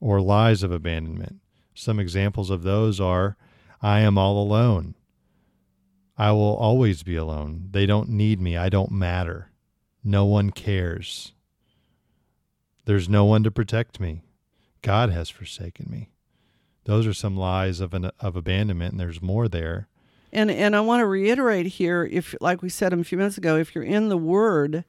or 0.00 0.20
lies 0.20 0.62
of 0.62 0.72
abandonment. 0.72 1.36
Some 1.74 2.00
examples 2.00 2.50
of 2.50 2.62
those 2.62 3.00
are 3.00 3.36
I 3.80 4.00
am 4.00 4.18
all 4.18 4.42
alone. 4.42 4.94
I 6.16 6.32
will 6.32 6.56
always 6.56 7.02
be 7.02 7.16
alone. 7.16 7.68
They 7.70 7.86
don't 7.86 8.08
need 8.08 8.40
me. 8.40 8.56
I 8.56 8.68
don't 8.68 8.92
matter. 8.92 9.50
No 10.02 10.24
one 10.24 10.50
cares. 10.50 11.32
There's 12.84 13.08
no 13.08 13.24
one 13.24 13.42
to 13.44 13.50
protect 13.50 13.98
me. 13.98 14.22
God 14.82 15.10
has 15.10 15.30
forsaken 15.30 15.86
me. 15.90 16.10
Those 16.84 17.06
are 17.06 17.14
some 17.14 17.36
lies 17.36 17.80
of 17.80 17.94
an, 17.94 18.10
of 18.20 18.36
abandonment, 18.36 18.92
and 18.92 19.00
there's 19.00 19.22
more 19.22 19.48
there. 19.48 19.88
And 20.34 20.50
and 20.50 20.74
I 20.74 20.80
want 20.80 21.00
to 21.00 21.06
reiterate 21.06 21.66
here, 21.66 22.08
if 22.10 22.34
like 22.40 22.60
we 22.60 22.68
said 22.68 22.92
a 22.92 23.04
few 23.04 23.16
minutes 23.16 23.38
ago, 23.38 23.56
if 23.56 23.74
you're 23.74 23.84
in 23.84 24.08
the 24.08 24.18
Word 24.18 24.84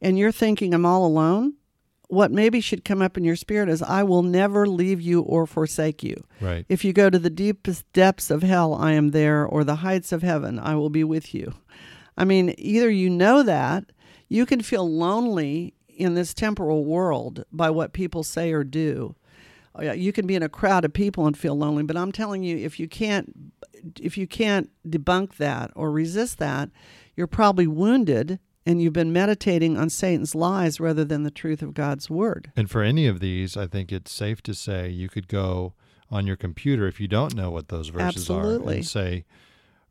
and 0.00 0.18
you're 0.18 0.32
thinking 0.32 0.74
I'm 0.74 0.84
all 0.84 1.06
alone, 1.06 1.54
what 2.08 2.32
maybe 2.32 2.60
should 2.60 2.84
come 2.84 3.00
up 3.00 3.16
in 3.16 3.24
your 3.24 3.36
spirit 3.36 3.68
is 3.68 3.82
I 3.82 4.02
will 4.02 4.22
never 4.22 4.66
leave 4.66 5.00
you 5.00 5.20
or 5.20 5.46
forsake 5.46 6.02
you. 6.02 6.24
Right. 6.40 6.66
If 6.68 6.84
you 6.84 6.92
go 6.92 7.10
to 7.10 7.18
the 7.18 7.30
deepest 7.30 7.90
depths 7.92 8.30
of 8.30 8.42
hell, 8.42 8.74
I 8.74 8.92
am 8.92 9.10
there, 9.10 9.46
or 9.46 9.62
the 9.62 9.76
heights 9.76 10.10
of 10.10 10.22
heaven, 10.22 10.58
I 10.58 10.74
will 10.74 10.90
be 10.90 11.04
with 11.04 11.32
you. 11.34 11.54
I 12.16 12.24
mean, 12.24 12.54
either 12.58 12.90
you 12.90 13.08
know 13.08 13.42
that, 13.44 13.92
you 14.28 14.46
can 14.46 14.62
feel 14.62 14.90
lonely 14.90 15.74
in 15.88 16.14
this 16.14 16.34
temporal 16.34 16.84
world 16.84 17.44
by 17.52 17.70
what 17.70 17.92
people 17.92 18.22
say 18.22 18.52
or 18.52 18.64
do. 18.64 19.14
Oh, 19.78 19.92
you 19.92 20.12
can 20.12 20.26
be 20.26 20.34
in 20.34 20.42
a 20.42 20.48
crowd 20.48 20.84
of 20.84 20.92
people 20.92 21.26
and 21.26 21.36
feel 21.36 21.56
lonely, 21.56 21.82
but 21.84 21.96
I'm 21.96 22.12
telling 22.12 22.42
you, 22.42 22.56
if 22.56 22.80
you 22.80 22.88
can't 22.88 23.52
if 24.00 24.18
you 24.18 24.26
can't 24.26 24.70
debunk 24.86 25.36
that 25.36 25.70
or 25.76 25.92
resist 25.92 26.38
that, 26.38 26.70
you're 27.14 27.28
probably 27.28 27.66
wounded 27.66 28.40
and 28.66 28.82
you've 28.82 28.92
been 28.92 29.12
meditating 29.12 29.78
on 29.78 29.88
Satan's 29.88 30.34
lies 30.34 30.78
rather 30.80 31.04
than 31.04 31.22
the 31.22 31.30
truth 31.30 31.62
of 31.62 31.74
God's 31.74 32.10
word. 32.10 32.52
And 32.56 32.70
for 32.70 32.82
any 32.82 33.06
of 33.06 33.20
these, 33.20 33.56
I 33.56 33.66
think 33.66 33.92
it's 33.92 34.12
safe 34.12 34.42
to 34.42 34.54
say 34.54 34.90
you 34.90 35.08
could 35.08 35.28
go 35.28 35.74
on 36.10 36.26
your 36.26 36.36
computer 36.36 36.86
if 36.86 37.00
you 37.00 37.08
don't 37.08 37.34
know 37.34 37.50
what 37.50 37.68
those 37.68 37.88
verses 37.88 38.28
Absolutely. 38.28 38.74
are 38.74 38.76
and 38.78 38.86
say 38.86 39.24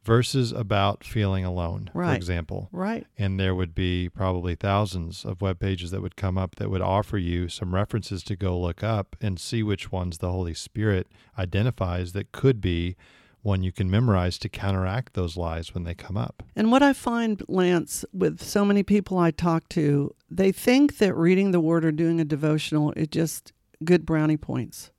verses 0.07 0.53
about 0.53 1.03
feeling 1.03 1.43
alone, 1.43 1.91
right. 1.93 2.11
for 2.11 2.15
example. 2.15 2.69
Right. 2.71 3.05
And 3.17 3.37
there 3.37 3.53
would 3.53 3.75
be 3.75 4.07
probably 4.07 4.55
thousands 4.55 5.25
of 5.25 5.41
web 5.41 5.59
pages 5.59 5.91
that 5.91 6.01
would 6.01 6.15
come 6.15 6.37
up 6.37 6.55
that 6.55 6.71
would 6.71 6.81
offer 6.81 7.17
you 7.17 7.49
some 7.49 7.75
references 7.75 8.23
to 8.23 8.37
go 8.37 8.57
look 8.57 8.81
up 8.83 9.17
and 9.19 9.37
see 9.37 9.61
which 9.63 9.91
ones 9.91 10.19
the 10.19 10.31
Holy 10.31 10.53
Spirit 10.53 11.07
identifies 11.37 12.13
that 12.13 12.31
could 12.31 12.61
be 12.61 12.95
one 13.41 13.63
you 13.63 13.73
can 13.73 13.91
memorize 13.91 14.37
to 14.37 14.49
counteract 14.49 15.13
those 15.13 15.35
lies 15.35 15.73
when 15.73 15.83
they 15.83 15.93
come 15.93 16.15
up. 16.15 16.41
And 16.55 16.71
what 16.71 16.81
I 16.81 16.93
find, 16.93 17.43
Lance, 17.49 18.05
with 18.13 18.41
so 18.41 18.63
many 18.63 18.83
people 18.83 19.17
I 19.17 19.31
talk 19.31 19.67
to, 19.69 20.15
they 20.29 20.53
think 20.53 20.99
that 20.99 21.13
reading 21.15 21.51
the 21.51 21.59
Word 21.59 21.83
or 21.83 21.91
doing 21.91 22.21
a 22.21 22.25
devotional 22.25 22.93
is 22.93 23.09
just 23.09 23.51
good 23.83 24.05
brownie 24.05 24.37
points 24.37 24.91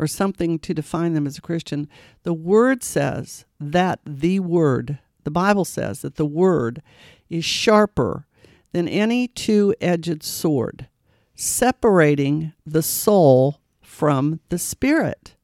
or 0.00 0.06
something 0.06 0.58
to 0.58 0.72
define 0.72 1.12
them 1.12 1.26
as 1.26 1.36
a 1.36 1.42
Christian. 1.42 1.86
The 2.22 2.32
Word 2.32 2.82
says 2.82 3.44
that 3.60 4.00
the 4.06 4.40
Word, 4.40 4.98
the 5.24 5.30
Bible 5.30 5.66
says 5.66 6.00
that 6.00 6.16
the 6.16 6.24
Word 6.24 6.82
is 7.28 7.44
sharper 7.44 8.26
than 8.72 8.88
any 8.88 9.28
two 9.28 9.74
edged 9.78 10.22
sword, 10.22 10.88
separating 11.34 12.54
the 12.64 12.82
soul 12.82 13.60
from 13.82 14.40
the 14.48 14.58
spirit. 14.58 15.36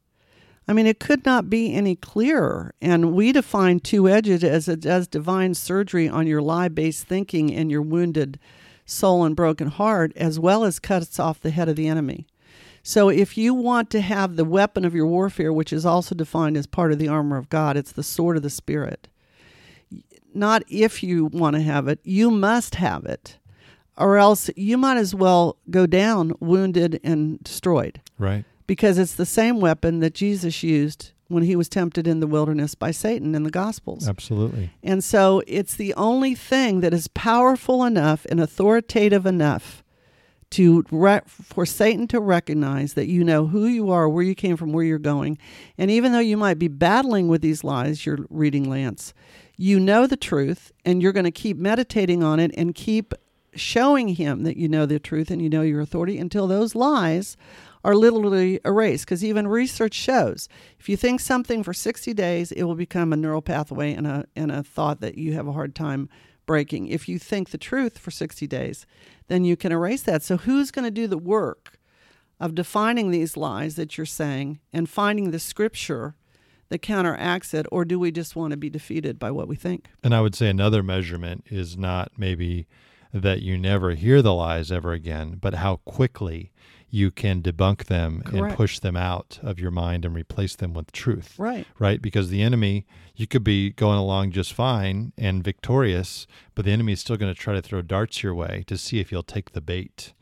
I 0.66 0.73
mean, 0.73 0.87
it 0.87 0.99
could 0.99 1.27
not 1.27 1.51
be 1.51 1.75
any 1.75 1.95
clearer. 1.95 2.75
And 2.81 3.12
we 3.12 3.33
define 3.33 3.81
two 3.81 4.09
edged 4.09 4.42
as 4.42 4.69
it 4.69 4.81
divine 5.11 5.53
surgery 5.53 6.09
on 6.09 6.27
your 6.27 6.42
lie 6.42 6.69
based 6.69 7.07
thinking 7.07 7.55
and 7.55 7.71
your 7.71 7.83
wounded 7.83 8.38
soul 8.87 9.23
and 9.25 9.37
broken 9.37 9.69
heart, 9.69 10.12
as 10.16 10.40
well 10.40 10.64
as 10.64 10.79
cuts 10.79 11.21
off 11.21 11.40
the 11.40 11.51
head 11.51 11.69
of 11.69 11.77
the 11.77 11.88
enemy. 11.88 12.27
So, 12.88 13.09
if 13.09 13.37
you 13.37 13.53
want 13.53 13.90
to 13.90 14.01
have 14.01 14.37
the 14.37 14.44
weapon 14.44 14.85
of 14.85 14.94
your 14.94 15.09
warfare, 15.09 15.53
which 15.53 15.72
is 15.72 15.85
also 15.85 16.14
defined 16.14 16.57
as 16.57 16.68
part 16.68 16.92
of 16.92 17.01
the 17.01 17.09
armor 17.09 17.37
of 17.37 17.49
God, 17.49 17.77
it's 17.77 17.90
the 17.90 18.05
sword 18.05 18.37
of 18.37 18.44
the 18.44 18.49
Spirit. 18.49 19.09
Not 20.33 20.62
if 20.68 21.03
you 21.03 21.25
want 21.25 21.57
to 21.57 21.62
have 21.62 21.88
it, 21.88 21.99
you 22.05 22.31
must 22.31 22.77
have 22.77 23.05
it, 23.05 23.38
or 23.99 24.18
else 24.18 24.51
you 24.55 24.79
might 24.79 24.99
as 24.99 25.16
well 25.16 25.57
go 25.68 25.85
down 25.87 26.33
wounded 26.38 27.01
and 27.03 27.42
destroyed 27.42 28.01
Right. 28.20 28.44
because 28.68 28.99
it's 28.99 29.14
the 29.14 29.27
same 29.27 29.59
weapon 29.59 29.99
that 29.99 30.14
Jesus 30.14 30.62
used 30.62 31.11
when 31.27 31.42
he 31.42 31.57
was 31.57 31.68
tempted 31.68 32.07
in 32.07 32.20
the 32.20 32.29
wilderness 32.29 32.77
by 32.77 32.92
Satan 32.92 33.35
in 33.35 33.42
the 33.42 33.51
Gospels. 33.51 34.07
Absolutely. 34.09 34.70
And 34.85 35.03
so 35.03 35.42
it's 35.49 35.75
the 35.75 35.92
only 35.94 36.37
thing 36.37 36.83
that 36.83 36.94
is 36.94 37.09
powerful 37.09 37.83
enough 37.85 38.25
and 38.31 38.38
authoritative 38.38 39.27
enough 39.27 39.83
to 40.50 40.85
re- 40.90 41.22
for 41.26 41.66
Satan 41.66 42.06
to 42.09 42.20
recognize 42.20 42.94
that 42.94 43.09
you 43.09 43.24
know 43.24 43.46
who 43.46 43.66
you 43.66 43.90
are, 43.90 44.09
where 44.09 44.22
you 44.22 44.35
came 44.35 44.56
from, 44.56 44.72
where 44.72 44.85
you're 44.85 44.98
going. 44.98 45.38
And 45.76 45.90
even 45.90 46.12
though 46.12 46.18
you 46.18 46.37
might 46.37 46.59
be 46.59 46.68
battling 46.68 47.28
with 47.28 47.42
these 47.42 47.64
lies 47.64 48.06
you're 48.06 48.24
reading 48.30 48.68
Lance, 48.68 49.12
you 49.56 49.80
know 49.80 50.06
the 50.06 50.16
truth 50.16 50.72
and 50.85 51.02
you're 51.02 51.12
going 51.12 51.24
to 51.24 51.30
keep 51.30 51.56
meditating 51.56 52.22
on 52.22 52.38
it 52.38 52.52
and 52.56 52.74
keep 52.74 53.14
showing 53.54 54.09
him 54.09 54.42
that 54.44 54.56
you 54.56 54.68
know 54.68 54.87
the 54.87 54.98
truth 54.98 55.30
and 55.30 55.40
you 55.40 55.48
know 55.48 55.62
your 55.62 55.80
authority 55.80 56.18
until 56.18 56.46
those 56.46 56.74
lies 56.74 57.37
are 57.85 57.94
literally 57.94 58.61
erased. 58.64 59.06
Because 59.06 59.24
even 59.24 59.48
research 59.48 59.94
shows 59.94 60.48
if 60.78 60.88
you 60.88 60.96
think 60.96 61.20
something 61.20 61.62
for 61.62 61.72
60 61.72 62.12
days, 62.14 62.52
it 62.52 62.64
will 62.64 62.74
become 62.74 63.12
a 63.12 63.16
neural 63.16 63.42
pathway 63.42 63.94
and 63.94 64.06
a, 64.06 64.26
and 64.37 64.52
a 64.52 64.62
thought 64.62 65.00
that 65.00 65.16
you 65.16 65.32
have 65.32 65.46
a 65.46 65.52
hard 65.52 65.74
time 65.74 66.09
breaking. 66.46 66.88
If 66.88 67.09
you 67.09 67.18
think 67.18 67.50
the 67.50 67.59
truth 67.59 67.98
for 67.98 68.11
60 68.11 68.46
days, 68.46 68.87
then 69.28 69.44
you 69.44 69.56
can 69.56 69.72
erase 69.72 70.02
that. 70.02 70.22
So, 70.22 70.37
who's 70.37 70.70
going 70.70 70.85
to 70.85 70.90
do 70.90 71.06
the 71.06 71.18
work 71.18 71.78
of 72.38 72.54
defining 72.54 73.11
these 73.11 73.37
lies 73.37 73.76
that 73.76 73.96
you're 73.96 74.06
saying 74.06 74.61
and 74.72 74.88
finding 74.88 75.30
the 75.30 75.38
scripture 75.38 76.14
that 76.68 76.82
counteracts 76.82 77.54
it? 77.54 77.66
Or 77.70 77.85
do 77.85 77.98
we 77.98 78.11
just 78.11 78.37
want 78.37 78.52
to 78.52 78.56
be 78.56 78.70
defeated 78.70 79.18
by 79.18 79.30
what 79.30 79.48
we 79.48 79.56
think? 79.56 79.88
And 80.02 80.14
I 80.14 80.20
would 80.20 80.35
say 80.35 80.48
another 80.48 80.82
measurement 80.82 81.44
is 81.50 81.76
not 81.76 82.12
maybe 82.16 82.66
that 83.22 83.42
you 83.42 83.59
never 83.59 83.92
hear 83.92 84.22
the 84.22 84.35
lies 84.35 84.72
ever 84.72 84.92
again, 84.92 85.38
but 85.40 85.55
how 85.55 85.76
quickly 85.85 86.52
you 86.88 87.11
can 87.11 87.42
debunk 87.42 87.85
them 87.87 88.22
and 88.26 88.55
push 88.55 88.79
them 88.79 88.96
out 88.96 89.38
of 89.42 89.59
your 89.59 89.70
mind 89.70 90.05
and 90.05 90.14
replace 90.14 90.55
them 90.57 90.72
with 90.72 90.92
truth. 90.92 91.38
Right. 91.38 91.66
Right? 91.79 92.00
Because 92.00 92.31
the 92.31 92.42
enemy, 92.42 92.87
you 93.14 93.26
could 93.26 93.44
be 93.44 93.70
going 93.70 93.98
along 93.98 94.31
just 94.31 94.52
fine 94.52 95.12
and 95.18 95.42
victorious, 95.42 96.26
but 96.55 96.64
the 96.64 96.70
enemy 96.70 96.92
is 96.92 97.00
still 97.00 97.16
going 97.16 97.33
to 97.33 97.38
try 97.38 97.55
to 97.55 97.62
throw 97.62 97.83
darts 97.83 98.22
your 98.22 98.35
way 98.35 98.64
to 98.68 98.79
see 98.79 99.00
if 99.00 99.11
you'll 99.11 99.22
take 99.22 99.52
the 99.52 99.61
bait. 99.61 100.14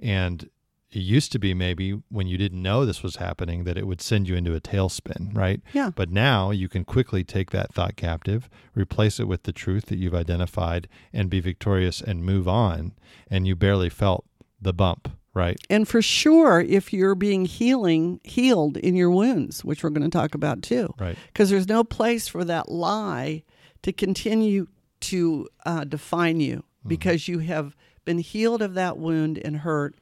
And 0.00 0.48
it 0.92 0.98
used 1.00 1.32
to 1.32 1.38
be 1.38 1.54
maybe 1.54 1.92
when 2.10 2.26
you 2.26 2.36
didn't 2.36 2.60
know 2.62 2.84
this 2.84 3.02
was 3.02 3.16
happening 3.16 3.64
that 3.64 3.78
it 3.78 3.86
would 3.86 4.00
send 4.00 4.28
you 4.28 4.34
into 4.36 4.54
a 4.54 4.60
tailspin, 4.60 5.34
right? 5.36 5.60
Yeah. 5.72 5.90
But 5.94 6.10
now 6.10 6.50
you 6.50 6.68
can 6.68 6.84
quickly 6.84 7.24
take 7.24 7.50
that 7.50 7.72
thought 7.72 7.96
captive, 7.96 8.48
replace 8.74 9.18
it 9.18 9.26
with 9.26 9.44
the 9.44 9.52
truth 9.52 9.86
that 9.86 9.96
you've 9.98 10.14
identified, 10.14 10.88
and 11.12 11.30
be 11.30 11.40
victorious 11.40 12.00
and 12.02 12.24
move 12.24 12.46
on. 12.46 12.92
And 13.30 13.46
you 13.46 13.56
barely 13.56 13.88
felt 13.88 14.26
the 14.60 14.74
bump, 14.74 15.08
right? 15.34 15.58
And 15.70 15.88
for 15.88 16.02
sure, 16.02 16.60
if 16.60 16.92
you're 16.92 17.14
being 17.14 17.46
healing, 17.46 18.20
healed 18.22 18.76
in 18.76 18.94
your 18.94 19.10
wounds, 19.10 19.64
which 19.64 19.82
we're 19.82 19.90
going 19.90 20.08
to 20.10 20.18
talk 20.18 20.34
about 20.34 20.62
too, 20.62 20.94
Right. 20.98 21.16
because 21.32 21.48
there's 21.48 21.68
no 21.68 21.84
place 21.84 22.28
for 22.28 22.44
that 22.44 22.70
lie 22.70 23.44
to 23.82 23.92
continue 23.92 24.66
to 25.00 25.48
uh, 25.66 25.84
define 25.84 26.38
you 26.40 26.64
because 26.86 27.28
you 27.28 27.38
have 27.40 27.74
been 28.04 28.18
healed 28.18 28.60
of 28.62 28.74
that 28.74 28.98
wound 28.98 29.38
and 29.38 29.58
hurt 29.58 29.94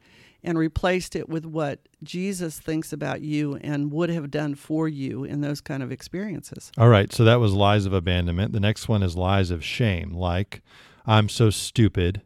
and 0.43 0.57
replaced 0.57 1.15
it 1.15 1.29
with 1.29 1.45
what 1.45 1.79
Jesus 2.03 2.59
thinks 2.59 2.91
about 2.91 3.21
you 3.21 3.55
and 3.57 3.91
would 3.91 4.09
have 4.09 4.31
done 4.31 4.55
for 4.55 4.87
you 4.87 5.23
in 5.23 5.41
those 5.41 5.61
kind 5.61 5.83
of 5.83 5.91
experiences. 5.91 6.71
All 6.77 6.89
right. 6.89 7.11
So 7.13 7.23
that 7.23 7.39
was 7.39 7.53
lies 7.53 7.85
of 7.85 7.93
abandonment. 7.93 8.53
The 8.53 8.59
next 8.59 8.87
one 8.87 9.03
is 9.03 9.15
lies 9.15 9.51
of 9.51 9.63
shame, 9.63 10.11
like, 10.11 10.61
I'm 11.05 11.29
so 11.29 11.49
stupid. 11.49 12.21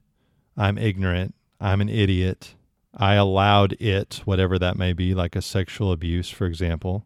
I'm 0.57 0.77
ignorant. 0.77 1.35
I'm 1.59 1.81
an 1.81 1.89
idiot. 1.89 2.55
I 2.95 3.15
allowed 3.15 3.73
it, 3.73 4.21
whatever 4.25 4.57
that 4.59 4.77
may 4.77 4.93
be, 4.93 5.13
like 5.13 5.35
a 5.35 5.41
sexual 5.41 5.91
abuse, 5.91 6.29
for 6.29 6.45
example. 6.45 7.05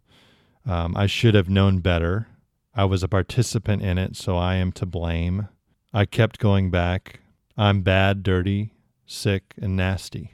Um, 0.65 0.95
I 0.95 1.07
should 1.07 1.33
have 1.33 1.49
known 1.49 1.79
better. 1.79 2.27
I 2.75 2.85
was 2.85 3.01
a 3.01 3.07
participant 3.07 3.81
in 3.81 3.97
it, 3.97 4.15
so 4.15 4.37
I 4.37 4.55
am 4.55 4.71
to 4.73 4.85
blame. 4.85 5.47
I 5.93 6.05
kept 6.05 6.39
going 6.39 6.69
back. 6.69 7.21
I'm 7.57 7.81
bad, 7.81 8.21
dirty, 8.21 8.73
sick, 9.05 9.53
and 9.59 9.75
nasty. 9.75 10.33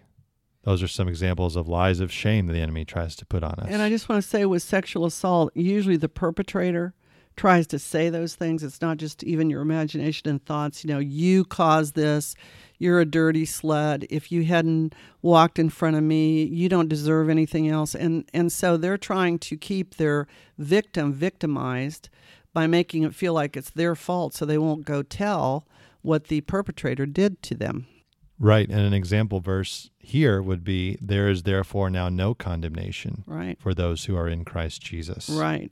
Those 0.65 0.81
are 0.81 0.87
some 0.87 1.07
examples 1.07 1.55
of 1.55 1.67
lies 1.67 1.99
of 1.99 2.11
shame 2.11 2.47
the 2.47 2.57
enemy 2.57 2.85
tries 2.85 3.15
to 3.17 3.25
put 3.25 3.43
on 3.43 3.53
us. 3.59 3.67
And 3.69 3.83
I 3.83 3.89
just 3.89 4.09
want 4.09 4.23
to 4.23 4.27
say 4.27 4.45
with 4.45 4.63
sexual 4.63 5.05
assault, 5.05 5.51
usually 5.55 5.95
the 5.95 6.09
perpetrator 6.09 6.95
tries 7.35 7.67
to 7.67 7.77
say 7.77 8.09
those 8.09 8.33
things. 8.33 8.63
It's 8.63 8.81
not 8.81 8.97
just 8.97 9.23
even 9.23 9.51
your 9.51 9.61
imagination 9.61 10.27
and 10.27 10.43
thoughts. 10.43 10.83
You 10.83 10.89
know, 10.91 10.99
you 10.99 11.45
caused 11.45 11.93
this. 11.93 12.35
You're 12.79 12.99
a 12.99 13.05
dirty 13.05 13.45
slut. 13.45 14.07
If 14.09 14.31
you 14.31 14.43
hadn't 14.45 14.95
walked 15.21 15.59
in 15.59 15.69
front 15.69 15.97
of 15.97 16.03
me, 16.03 16.43
you 16.43 16.67
don't 16.67 16.89
deserve 16.89 17.29
anything 17.29 17.69
else. 17.69 17.93
And 17.93 18.27
and 18.33 18.51
so 18.51 18.75
they're 18.75 18.97
trying 18.97 19.37
to 19.39 19.57
keep 19.57 19.95
their 19.95 20.27
victim 20.57 21.13
victimized 21.13 22.09
by 22.53 22.65
making 22.65 23.03
it 23.03 23.13
feel 23.13 23.33
like 23.33 23.55
it's 23.55 23.69
their 23.69 23.95
fault 23.95 24.33
so 24.33 24.45
they 24.45 24.57
won't 24.57 24.85
go 24.85 25.03
tell 25.03 25.67
what 26.01 26.25
the 26.25 26.41
perpetrator 26.41 27.05
did 27.05 27.43
to 27.43 27.53
them. 27.53 27.85
Right. 28.39 28.67
And 28.69 28.79
an 28.81 28.93
example 28.93 29.39
verse 29.39 29.89
here 29.97 30.41
would 30.41 30.63
be 30.63 30.97
there 31.01 31.29
is 31.29 31.43
therefore 31.43 31.89
now 31.89 32.09
no 32.09 32.33
condemnation 32.33 33.23
Right. 33.25 33.59
for 33.59 33.73
those 33.73 34.05
who 34.05 34.15
are 34.17 34.27
in 34.27 34.43
Christ 34.43 34.81
Jesus. 34.81 35.29
Right. 35.29 35.71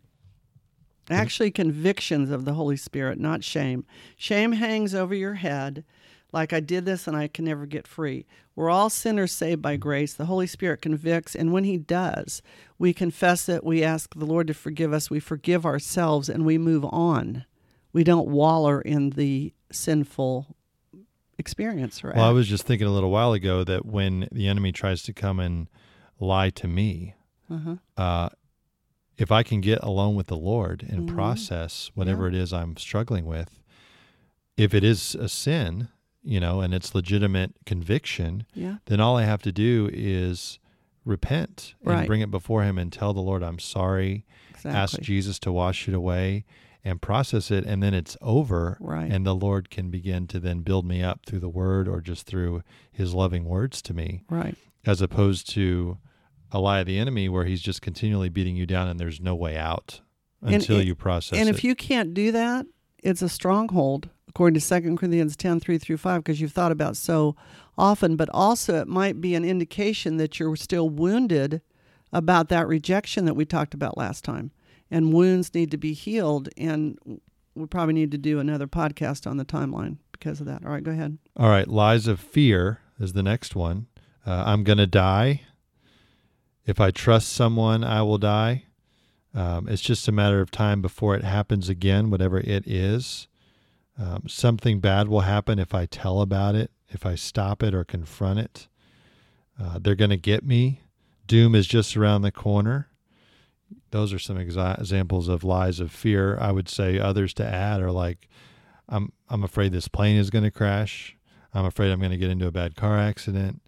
Actually, 1.10 1.52
convictions 1.52 2.30
of 2.30 2.46
the 2.46 2.54
Holy 2.54 2.78
Spirit, 2.78 3.20
not 3.20 3.44
shame. 3.44 3.86
Shame 4.16 4.54
hangs 4.54 4.96
over 4.96 5.14
your 5.14 5.34
head 5.34 5.84
like 6.32 6.54
I 6.54 6.62
did 6.62 6.86
this 6.86 7.08
and 7.08 7.16
I 7.18 7.28
can 7.28 7.44
never 7.46 7.66
get 7.66 7.86
free. 7.88 8.26
We're 8.56 8.70
all 8.70 8.90
sinners 8.90 9.32
saved 9.34 9.62
by 9.62 9.76
grace. 9.76 10.14
The 10.14 10.26
Holy 10.28 10.48
Spirit 10.48 10.82
convicts, 10.82 11.36
and 11.36 11.52
when 11.52 11.64
He 11.66 11.78
does, 11.78 12.42
we 12.80 12.94
confess 12.94 13.50
it, 13.50 13.64
we 13.66 13.84
ask 13.84 14.14
the 14.16 14.26
Lord 14.26 14.48
to 14.48 14.54
forgive 14.54 14.94
us, 14.94 15.10
we 15.10 15.20
forgive 15.20 15.66
ourselves, 15.66 16.30
and 16.30 16.46
we 16.46 16.58
move 16.58 16.86
on. 16.86 17.46
We 17.92 18.04
don't 18.04 18.30
waller 18.30 18.80
in 18.80 19.12
the 19.12 19.54
sinful 19.72 20.56
experience. 21.48 22.04
Or 22.04 22.14
Well, 22.16 22.24
I 22.24 22.32
was 22.32 22.48
just 22.48 22.66
thinking 22.66 22.88
a 22.88 22.92
little 22.92 23.12
while 23.12 23.34
ago 23.34 23.64
that 23.66 23.86
when 23.86 24.30
the 24.32 24.48
enemy 24.48 24.72
tries 24.72 25.04
to 25.04 25.14
come 25.14 25.40
and 25.42 25.68
lie 26.20 26.50
to 26.52 26.68
me, 26.68 27.16
uh-huh. 27.50 27.76
uh, 27.98 28.30
if 29.18 29.30
I 29.32 29.44
can 29.44 29.60
get 29.62 29.80
alone 29.84 30.16
with 30.16 30.28
the 30.28 30.38
Lord 30.38 30.86
and 30.90 31.02
Mhm. 31.10 31.14
process 31.14 31.92
whatever 31.96 32.28
it 32.30 32.34
is 32.34 32.54
I'm 32.54 32.78
struggling 32.78 33.26
with, 33.26 33.60
if 34.58 34.74
it 34.74 34.84
is 34.84 35.16
a 35.16 35.28
sin, 35.28 35.90
you 36.24 36.40
know, 36.40 36.62
and 36.62 36.74
it's 36.74 36.96
legitimate 36.96 37.54
conviction, 37.66 38.46
Yeah. 38.54 38.78
then 38.86 39.00
all 39.02 39.18
I 39.18 39.24
have 39.26 39.42
to 39.44 39.52
do 39.52 39.90
is 39.94 40.60
repent 41.06 41.76
and 41.82 41.90
Right. 41.90 42.08
bring 42.08 42.22
it 42.22 42.32
before 42.32 42.64
Him 42.64 42.78
and 42.78 42.92
tell 42.92 43.14
the 43.14 43.22
Lord 43.22 43.44
I'm 43.44 43.60
sorry. 43.60 44.26
Exactly. 44.52 44.72
Ask 44.72 45.02
Jesus 45.02 45.38
to 45.40 45.52
wash 45.52 45.88
it 45.90 45.94
away 45.94 46.46
and 46.86 47.02
process 47.02 47.50
it, 47.50 47.64
and 47.66 47.82
then 47.82 47.94
it's 47.94 48.18
over. 48.22 48.78
Right. 48.80 49.10
And 49.12 49.26
the 49.26 49.36
Lord 49.36 49.70
can 49.70 49.90
begin 49.90 50.28
to 50.28 50.40
then 50.40 50.60
build 50.60 50.86
me 50.86 51.02
up 51.02 51.22
through 51.26 51.40
the 51.40 51.50
Word 51.50 51.88
or 51.88 52.02
just 52.02 52.26
through 52.26 52.62
His 52.92 53.14
loving 53.14 53.46
words 53.46 53.82
to 53.84 53.94
me, 53.94 54.24
right. 54.30 54.56
as 54.86 55.02
opposed 55.02 55.50
to 55.52 55.98
a 56.52 56.60
lie 56.60 56.80
of 56.82 56.86
the 56.86 57.00
enemy 57.00 57.30
where 57.30 57.46
He's 57.46 57.62
just 57.62 57.82
continually 57.82 58.30
beating 58.30 58.56
you 58.56 58.66
down 58.66 58.88
and 58.88 59.00
there's 59.00 59.20
no 59.22 59.34
way 59.36 59.58
out 59.58 60.02
until 60.42 60.80
it- 60.80 60.86
you 60.86 60.94
process 60.96 61.40
And 61.40 61.48
it. 61.48 61.56
if 61.56 61.64
you 61.64 61.74
can't 61.76 62.14
do 62.14 62.32
that, 62.34 62.66
it's 63.02 63.22
a 63.22 63.30
stronghold, 63.30 64.10
according 64.28 64.60
to 64.60 64.66
2 64.82 64.98
Corinthians 64.98 65.36
10 65.38 65.60
3 65.62 65.78
through 65.78 65.98
5, 65.98 66.22
because 66.24 66.42
you've 66.42 66.52
thought 66.54 66.72
about 66.72 66.98
so 66.98 67.36
often. 67.78 68.16
But 68.18 68.30
also, 68.34 68.76
it 68.82 68.88
might 68.88 69.22
be 69.22 69.36
an 69.36 69.46
indication 69.46 70.18
that 70.18 70.38
you're 70.40 70.56
still 70.58 70.90
wounded 70.90 71.62
about 72.12 72.50
that 72.50 72.68
rejection 72.68 73.26
that 73.26 73.34
we 73.36 73.46
talked 73.46 73.74
about 73.74 73.98
last 73.98 74.24
time. 74.24 74.52
And 74.94 75.12
wounds 75.12 75.54
need 75.56 75.72
to 75.72 75.78
be 75.78 75.94
healed. 75.94 76.50
And 76.56 77.20
we 77.56 77.66
probably 77.66 77.96
need 77.96 78.12
to 78.12 78.18
do 78.18 78.40
another 78.40 78.68
podcast 78.68 79.26
on 79.26 79.38
the 79.38 79.44
timeline 79.44 79.98
because 80.12 80.40
of 80.40 80.46
that. 80.46 80.64
All 80.64 80.72
right, 80.72 80.84
go 80.84 80.92
ahead. 80.92 81.18
All 81.36 81.50
right, 81.50 81.68
lies 81.68 82.08
of 82.08 82.20
fear 82.20 82.80
is 83.00 83.14
the 83.14 83.24
next 83.24 83.56
one. 83.56 83.88
Uh, 84.26 84.44
I'm 84.46 84.64
going 84.64 84.78
to 84.78 84.88
die. 84.88 85.42
If 86.68 86.80
I 86.80 86.92
trust 86.92 87.30
someone, 87.30 87.84
I 87.84 88.04
will 88.04 88.20
die. 88.20 88.66
Um, 89.34 89.68
it's 89.68 89.82
just 89.82 90.08
a 90.08 90.12
matter 90.12 90.42
of 90.42 90.52
time 90.52 90.80
before 90.82 91.16
it 91.16 91.24
happens 91.24 91.70
again, 91.70 92.12
whatever 92.12 92.40
it 92.40 92.68
is. 92.68 93.28
Um, 93.98 94.26
something 94.28 94.80
bad 94.80 95.08
will 95.08 95.22
happen 95.22 95.58
if 95.58 95.74
I 95.74 95.88
tell 95.88 96.22
about 96.22 96.54
it, 96.54 96.70
if 96.90 97.04
I 97.04 97.16
stop 97.16 97.64
it 97.64 97.74
or 97.74 97.84
confront 97.84 98.40
it. 98.40 98.68
Uh, 99.60 99.80
they're 99.82 99.96
going 99.96 100.12
to 100.12 100.18
get 100.18 100.46
me. 100.46 100.82
Doom 101.26 101.56
is 101.56 101.66
just 101.66 101.98
around 101.98 102.22
the 102.22 102.32
corner. 102.32 102.90
Those 103.92 104.14
are 104.14 104.20
some 104.20 104.38
exa- 104.38 104.80
examples 104.80 105.28
of 105.28 105.44
lies 105.44 105.80
of 105.80 105.92
fear. 105.92 106.38
I 106.40 106.52
would 106.52 106.70
say 106.70 107.00
others 107.00 107.34
to 107.36 107.46
add 107.46 107.82
are 107.82 107.92
like, 107.92 108.30
I'm 108.90 109.12
I'm 109.30 109.44
afraid 109.44 109.72
this 109.72 109.88
plane 109.88 110.18
is 110.18 110.30
going 110.30 110.44
to 110.44 110.52
crash. 110.52 111.16
I'm 111.54 111.66
afraid 111.66 111.92
I'm 111.92 112.00
going 112.00 112.12
to 112.12 112.18
get 112.18 112.30
into 112.30 112.48
a 112.48 112.52
bad 112.52 112.76
car 112.76 112.98
accident. 112.98 113.62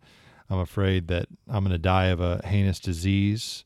I'm 0.49 0.59
afraid 0.59 1.07
that 1.07 1.27
I'm 1.47 1.63
going 1.63 1.71
to 1.71 1.77
die 1.77 2.05
of 2.07 2.19
a 2.19 2.41
heinous 2.45 2.79
disease. 2.79 3.65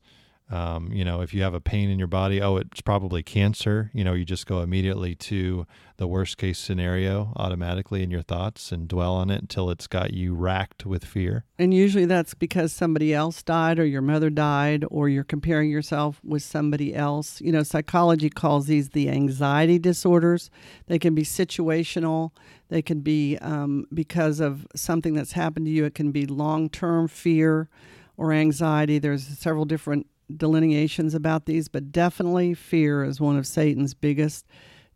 Um, 0.49 0.91
you 0.91 1.05
know, 1.05 1.21
if 1.21 1.33
you 1.33 1.43
have 1.43 1.53
a 1.53 1.61
pain 1.61 1.89
in 1.89 1.99
your 1.99 2.07
body, 2.07 2.41
oh, 2.41 2.57
it's 2.57 2.81
probably 2.81 3.21
cancer. 3.21 3.91
You 3.93 4.03
know, 4.03 4.13
you 4.13 4.25
just 4.25 4.47
go 4.47 4.61
immediately 4.61 5.13
to 5.15 5.67
the 5.97 6.07
worst 6.07 6.37
case 6.37 6.57
scenario 6.57 7.33
automatically 7.35 8.01
in 8.01 8.09
your 8.09 8.23
thoughts 8.23 8.71
and 8.71 8.87
dwell 8.87 9.13
on 9.13 9.29
it 9.29 9.41
until 9.41 9.69
it's 9.69 9.85
got 9.85 10.13
you 10.13 10.33
racked 10.33 10.85
with 10.85 11.05
fear. 11.05 11.45
And 11.59 11.71
usually 11.73 12.05
that's 12.05 12.33
because 12.33 12.73
somebody 12.73 13.13
else 13.13 13.43
died 13.43 13.77
or 13.77 13.85
your 13.85 14.01
mother 14.01 14.31
died 14.31 14.85
or 14.89 15.07
you're 15.07 15.23
comparing 15.23 15.69
yourself 15.69 16.19
with 16.23 16.41
somebody 16.41 16.95
else. 16.95 17.41
You 17.41 17.51
know, 17.51 17.63
psychology 17.63 18.29
calls 18.29 18.65
these 18.65 18.89
the 18.89 19.09
anxiety 19.09 19.77
disorders. 19.77 20.49
They 20.87 20.97
can 20.97 21.13
be 21.13 21.23
situational, 21.23 22.31
they 22.69 22.81
can 22.81 23.01
be 23.01 23.37
um, 23.37 23.85
because 23.93 24.39
of 24.39 24.65
something 24.75 25.13
that's 25.13 25.33
happened 25.33 25.67
to 25.67 25.71
you, 25.71 25.85
it 25.85 25.93
can 25.93 26.11
be 26.11 26.25
long 26.25 26.69
term 26.69 27.07
fear 27.07 27.69
or 28.17 28.33
anxiety. 28.33 28.97
There's 28.99 29.25
several 29.25 29.65
different 29.65 30.07
delineations 30.35 31.13
about 31.13 31.45
these, 31.45 31.67
but 31.67 31.91
definitely 31.91 32.53
fear 32.53 33.03
is 33.03 33.19
one 33.19 33.37
of 33.37 33.47
Satan's 33.47 33.93
biggest 33.93 34.45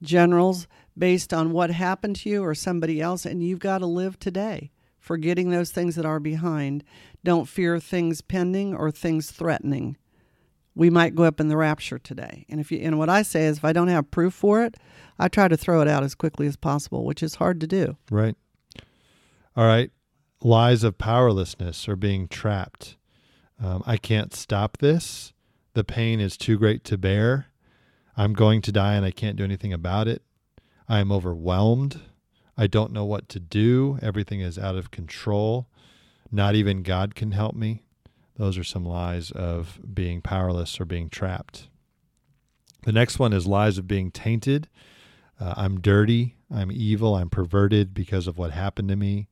generals 0.02 0.67
based 0.98 1.34
on 1.34 1.52
what 1.52 1.72
happened 1.72 2.17
to 2.17 2.30
you 2.30 2.43
or 2.43 2.54
somebody 2.54 3.02
else, 3.02 3.26
and 3.26 3.43
you've 3.43 3.60
got 3.60 3.80
to 3.80 3.86
live 3.86 4.19
today, 4.19 4.72
forgetting 5.00 5.50
those 5.50 5.72
things 5.72 5.96
that 5.96 6.06
are 6.06 6.19
behind. 6.19 6.84
Don't 7.24 7.48
fear 7.48 7.80
things 7.80 8.22
pending 8.22 8.76
or 8.76 8.91
things 8.91 9.32
threatening. 9.32 9.98
We 10.76 10.89
might 10.89 11.15
go 11.15 11.24
up 11.24 11.39
in 11.39 11.48
the 11.50 11.58
rapture 11.58 12.00
today. 12.00 12.46
And 12.50 12.60
if 12.60 12.72
you 12.72 12.80
and 12.80 12.98
what 12.98 13.10
I 13.10 13.22
say 13.22 13.46
is 13.46 13.58
if 13.58 13.65
I 13.65 13.74
don't 13.74 13.89
have 13.89 14.10
proof 14.12 14.34
for 14.34 14.63
it, 14.63 14.76
I 15.19 15.28
try 15.28 15.48
to 15.48 15.58
throw 15.58 15.82
it 15.82 15.88
out 15.88 16.04
as 16.04 16.15
quickly 16.15 16.48
as 16.48 16.56
possible, 16.56 17.06
which 17.06 17.22
is 17.22 17.36
hard 17.36 17.60
to 17.62 17.67
do. 17.67 17.98
Right. 18.10 18.36
All 19.56 19.65
right. 19.65 19.91
Lies 20.41 20.84
of 20.84 20.98
powerlessness 20.98 21.88
or 21.88 21.96
being 21.96 22.28
trapped. 22.28 22.98
Um, 23.63 23.82
I 23.86 23.95
can't 23.95 24.34
stop 24.34 24.78
this. 24.80 25.32
The 25.73 25.86
pain 25.86 26.19
is 26.19 26.36
too 26.36 26.58
great 26.58 26.84
to 26.86 26.97
bear. 26.97 27.47
I'm 28.17 28.34
going 28.34 28.62
to 28.63 28.71
die 28.71 28.95
and 28.95 29.06
I 29.06 29.12
can't 29.12 29.38
do 29.38 29.43
anything 29.43 29.71
about 29.71 30.08
it. 30.08 30.21
I 30.89 30.99
am 30.99 31.12
overwhelmed. 31.12 32.02
I 32.58 32.67
don't 32.67 32.91
know 32.91 33.06
what 33.06 33.30
to 33.30 33.39
do. 33.39 33.97
Everything 34.02 34.41
is 34.41 34.60
out 34.60 34.76
of 34.76 34.91
control. 34.91 35.67
Not 36.30 36.56
even 36.56 36.84
God 36.84 37.15
can 37.15 37.32
help 37.32 37.56
me. 37.56 37.84
Those 38.36 38.58
are 38.58 38.63
some 38.65 38.86
lies 38.86 39.32
of 39.32 39.80
being 39.93 40.21
powerless 40.21 40.80
or 40.82 40.86
being 40.86 41.10
trapped. 41.10 41.69
The 42.84 42.91
next 42.91 43.17
one 43.17 43.32
is 43.32 43.47
lies 43.47 43.78
of 43.78 43.88
being 43.88 44.12
tainted. 44.12 44.67
Uh, 45.39 45.54
I'm 45.56 45.80
dirty. 45.80 46.36
I'm 46.54 46.71
evil. 46.71 47.15
I'm 47.15 47.30
perverted 47.30 47.93
because 47.93 48.28
of 48.28 48.38
what 48.38 48.52
happened 48.52 48.89
to 48.89 48.95
me. 48.97 49.30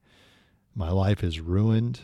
My 0.74 0.89
life 0.89 1.22
is 1.22 1.41
ruined. 1.41 2.00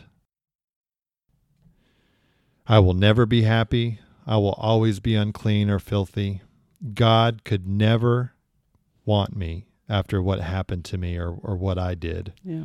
I 2.68 2.78
will 2.80 2.94
never 2.94 3.24
be 3.24 3.42
happy. 3.42 3.98
I 4.26 4.36
will 4.36 4.52
always 4.52 5.00
be 5.00 5.14
unclean 5.14 5.70
or 5.70 5.78
filthy. 5.78 6.42
God 6.94 7.42
could 7.44 7.66
never 7.66 8.34
want 9.06 9.34
me 9.34 9.66
after 9.88 10.22
what 10.22 10.40
happened 10.40 10.84
to 10.86 10.98
me 10.98 11.16
or, 11.16 11.30
or 11.30 11.56
what 11.56 11.78
I 11.78 11.94
did. 11.94 12.34
Yeah. 12.44 12.64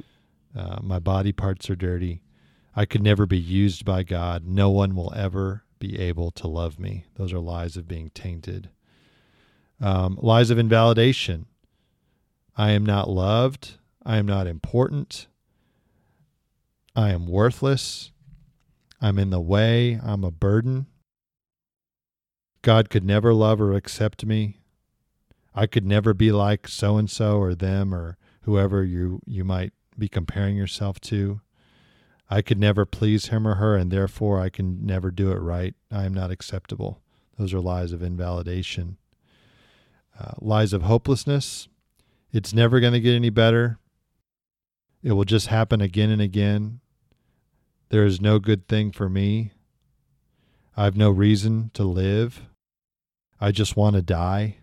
Uh, 0.55 0.79
my 0.83 0.99
body 0.99 1.31
parts 1.31 1.69
are 1.69 1.75
dirty. 1.75 2.21
I 2.75 2.85
could 2.85 3.01
never 3.01 3.25
be 3.25 3.37
used 3.37 3.85
by 3.85 4.03
God. 4.03 4.45
No 4.45 4.69
one 4.69 4.93
will 4.93 5.13
ever 5.15 5.63
be 5.79 5.97
able 5.99 6.31
to 6.31 6.47
love 6.47 6.79
me. 6.79 7.05
Those 7.15 7.31
are 7.31 7.39
lies 7.39 7.77
of 7.77 7.87
being 7.87 8.09
tainted. 8.09 8.69
Um, 9.79 10.19
lies 10.21 10.49
of 10.49 10.59
invalidation. 10.59 11.45
I 12.57 12.71
am 12.71 12.85
not 12.85 13.09
loved. 13.09 13.77
I 14.05 14.17
am 14.17 14.25
not 14.25 14.47
important. 14.47 15.27
I 16.95 17.11
am 17.11 17.27
worthless. 17.27 18.11
I'm 19.03 19.19
in 19.19 19.31
the 19.31 19.41
way. 19.41 19.99
I'm 20.01 20.23
a 20.23 20.31
burden. 20.31 20.87
God 22.61 22.89
could 22.89 23.03
never 23.03 23.33
love 23.33 23.59
or 23.59 23.73
accept 23.73 24.25
me. 24.25 24.61
I 25.53 25.67
could 25.67 25.85
never 25.85 26.13
be 26.13 26.31
like 26.31 26.69
so 26.69 26.95
and 26.95 27.11
so 27.11 27.37
or 27.37 27.53
them 27.53 27.93
or 27.93 28.17
whoever 28.43 28.81
you, 28.81 29.19
you 29.25 29.43
might 29.43 29.73
be 29.99 30.07
comparing 30.07 30.55
yourself 30.55 31.01
to. 31.01 31.41
I 32.29 32.41
could 32.41 32.57
never 32.57 32.85
please 32.85 33.25
him 33.25 33.45
or 33.45 33.55
her, 33.55 33.75
and 33.75 33.91
therefore 33.91 34.39
I 34.39 34.47
can 34.47 34.85
never 34.85 35.11
do 35.11 35.33
it 35.33 35.39
right. 35.39 35.75
I 35.91 36.05
am 36.05 36.13
not 36.13 36.31
acceptable. 36.31 37.01
Those 37.37 37.53
are 37.53 37.59
lies 37.59 37.91
of 37.91 38.01
invalidation. 38.01 38.95
Uh, 40.17 40.31
lies 40.39 40.71
of 40.71 40.83
hopelessness. 40.83 41.67
It's 42.31 42.53
never 42.53 42.79
going 42.79 42.93
to 42.93 43.01
get 43.01 43.15
any 43.15 43.29
better. 43.29 43.79
It 45.03 45.11
will 45.11 45.25
just 45.25 45.47
happen 45.47 45.81
again 45.81 46.09
and 46.09 46.21
again. 46.21 46.79
There 47.93 48.07
is 48.07 48.19
no 48.19 48.39
good 48.39 48.67
thing 48.67 48.91
for 48.91 49.07
me. 49.07 49.51
I 50.75 50.85
have 50.85 50.97
no 50.97 51.11
reason 51.11 51.69
to 51.75 51.83
live. 51.83 52.41
I 53.39 53.51
just 53.51 53.77
want 53.77 53.95
to 53.95 54.01
die. 54.01 54.57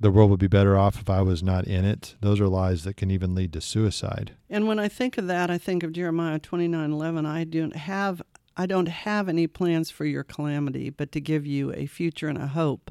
The 0.00 0.10
world 0.10 0.30
would 0.30 0.40
be 0.40 0.46
better 0.46 0.78
off 0.78 1.02
if 1.02 1.10
I 1.10 1.20
was 1.20 1.42
not 1.42 1.66
in 1.66 1.84
it. 1.84 2.14
Those 2.22 2.40
are 2.40 2.48
lies 2.48 2.84
that 2.84 2.96
can 2.96 3.10
even 3.10 3.34
lead 3.34 3.52
to 3.52 3.60
suicide. 3.60 4.36
And 4.48 4.66
when 4.66 4.78
I 4.78 4.88
think 4.88 5.18
of 5.18 5.26
that, 5.26 5.50
I 5.50 5.58
think 5.58 5.82
of 5.82 5.92
Jeremiah 5.92 6.38
twenty 6.38 6.66
nine 6.66 6.92
eleven. 6.92 7.26
I 7.26 7.44
don't 7.44 7.76
have 7.76 8.22
I 8.56 8.64
don't 8.64 8.88
have 8.88 9.28
any 9.28 9.46
plans 9.46 9.90
for 9.90 10.06
your 10.06 10.24
calamity, 10.24 10.88
but 10.88 11.12
to 11.12 11.20
give 11.20 11.46
you 11.46 11.74
a 11.74 11.84
future 11.84 12.28
and 12.28 12.38
a 12.38 12.46
hope. 12.46 12.90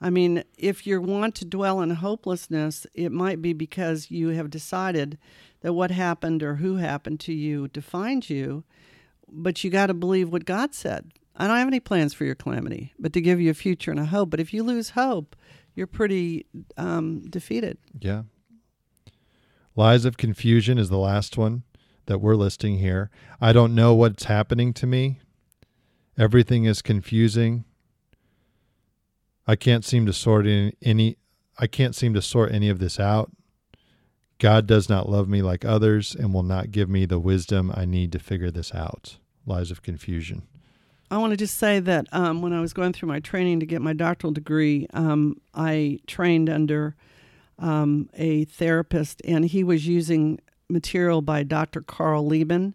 I 0.00 0.10
mean, 0.10 0.44
if 0.56 0.86
you 0.86 1.00
want 1.00 1.34
to 1.36 1.44
dwell 1.44 1.80
in 1.80 1.90
hopelessness, 1.90 2.86
it 2.94 3.10
might 3.10 3.42
be 3.42 3.52
because 3.52 4.10
you 4.12 4.28
have 4.28 4.50
decided 4.50 5.18
that 5.66 5.72
what 5.72 5.90
happened 5.90 6.44
or 6.44 6.54
who 6.54 6.76
happened 6.76 7.18
to 7.18 7.32
you 7.32 7.66
defines 7.66 8.30
you, 8.30 8.62
but 9.28 9.64
you 9.64 9.68
got 9.68 9.88
to 9.88 9.94
believe 9.94 10.30
what 10.30 10.44
God 10.44 10.76
said. 10.76 11.10
I 11.34 11.48
don't 11.48 11.56
have 11.56 11.66
any 11.66 11.80
plans 11.80 12.14
for 12.14 12.24
your 12.24 12.36
calamity, 12.36 12.94
but 13.00 13.12
to 13.14 13.20
give 13.20 13.40
you 13.40 13.50
a 13.50 13.54
future 13.54 13.90
and 13.90 13.98
a 13.98 14.04
hope. 14.04 14.30
But 14.30 14.38
if 14.38 14.54
you 14.54 14.62
lose 14.62 14.90
hope, 14.90 15.34
you're 15.74 15.88
pretty 15.88 16.46
um, 16.76 17.22
defeated. 17.22 17.78
Yeah. 17.98 18.22
Lies 19.74 20.04
of 20.04 20.16
confusion 20.16 20.78
is 20.78 20.88
the 20.88 20.98
last 20.98 21.36
one 21.36 21.64
that 22.04 22.20
we're 22.20 22.36
listing 22.36 22.78
here. 22.78 23.10
I 23.40 23.52
don't 23.52 23.74
know 23.74 23.92
what's 23.92 24.26
happening 24.26 24.72
to 24.74 24.86
me. 24.86 25.18
Everything 26.16 26.64
is 26.64 26.80
confusing. 26.80 27.64
I 29.48 29.56
can't 29.56 29.84
seem 29.84 30.06
to 30.06 30.12
sort 30.12 30.46
in 30.46 30.74
any 30.80 31.16
I 31.58 31.66
can't 31.66 31.96
seem 31.96 32.14
to 32.14 32.22
sort 32.22 32.52
any 32.52 32.68
of 32.68 32.78
this 32.78 33.00
out. 33.00 33.32
God 34.38 34.66
does 34.66 34.88
not 34.88 35.08
love 35.08 35.28
me 35.28 35.40
like 35.42 35.64
others 35.64 36.14
and 36.14 36.34
will 36.34 36.42
not 36.42 36.70
give 36.70 36.90
me 36.90 37.06
the 37.06 37.18
wisdom 37.18 37.72
I 37.74 37.84
need 37.84 38.12
to 38.12 38.18
figure 38.18 38.50
this 38.50 38.74
out. 38.74 39.16
Lies 39.46 39.70
of 39.70 39.82
confusion. 39.82 40.42
I 41.10 41.18
want 41.18 41.30
to 41.30 41.36
just 41.36 41.56
say 41.56 41.78
that 41.80 42.06
um, 42.12 42.42
when 42.42 42.52
I 42.52 42.60
was 42.60 42.72
going 42.72 42.92
through 42.92 43.08
my 43.08 43.20
training 43.20 43.60
to 43.60 43.66
get 43.66 43.80
my 43.80 43.92
doctoral 43.92 44.32
degree, 44.32 44.88
um, 44.92 45.40
I 45.54 46.00
trained 46.06 46.50
under 46.50 46.96
um, 47.58 48.10
a 48.14 48.44
therapist, 48.44 49.22
and 49.24 49.44
he 49.44 49.62
was 49.62 49.86
using 49.86 50.40
material 50.68 51.22
by 51.22 51.44
Dr. 51.44 51.80
Carl 51.80 52.26
Lieben. 52.26 52.74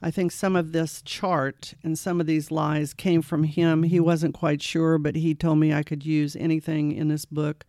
I 0.00 0.10
think 0.10 0.32
some 0.32 0.56
of 0.56 0.72
this 0.72 1.02
chart 1.02 1.74
and 1.82 1.98
some 1.98 2.20
of 2.20 2.26
these 2.26 2.50
lies 2.50 2.94
came 2.94 3.20
from 3.20 3.44
him. 3.44 3.82
He 3.82 4.00
wasn't 4.00 4.34
quite 4.34 4.62
sure, 4.62 4.98
but 4.98 5.16
he 5.16 5.34
told 5.34 5.58
me 5.58 5.72
I 5.72 5.82
could 5.82 6.06
use 6.06 6.36
anything 6.36 6.92
in 6.92 7.08
this 7.08 7.24
book 7.24 7.64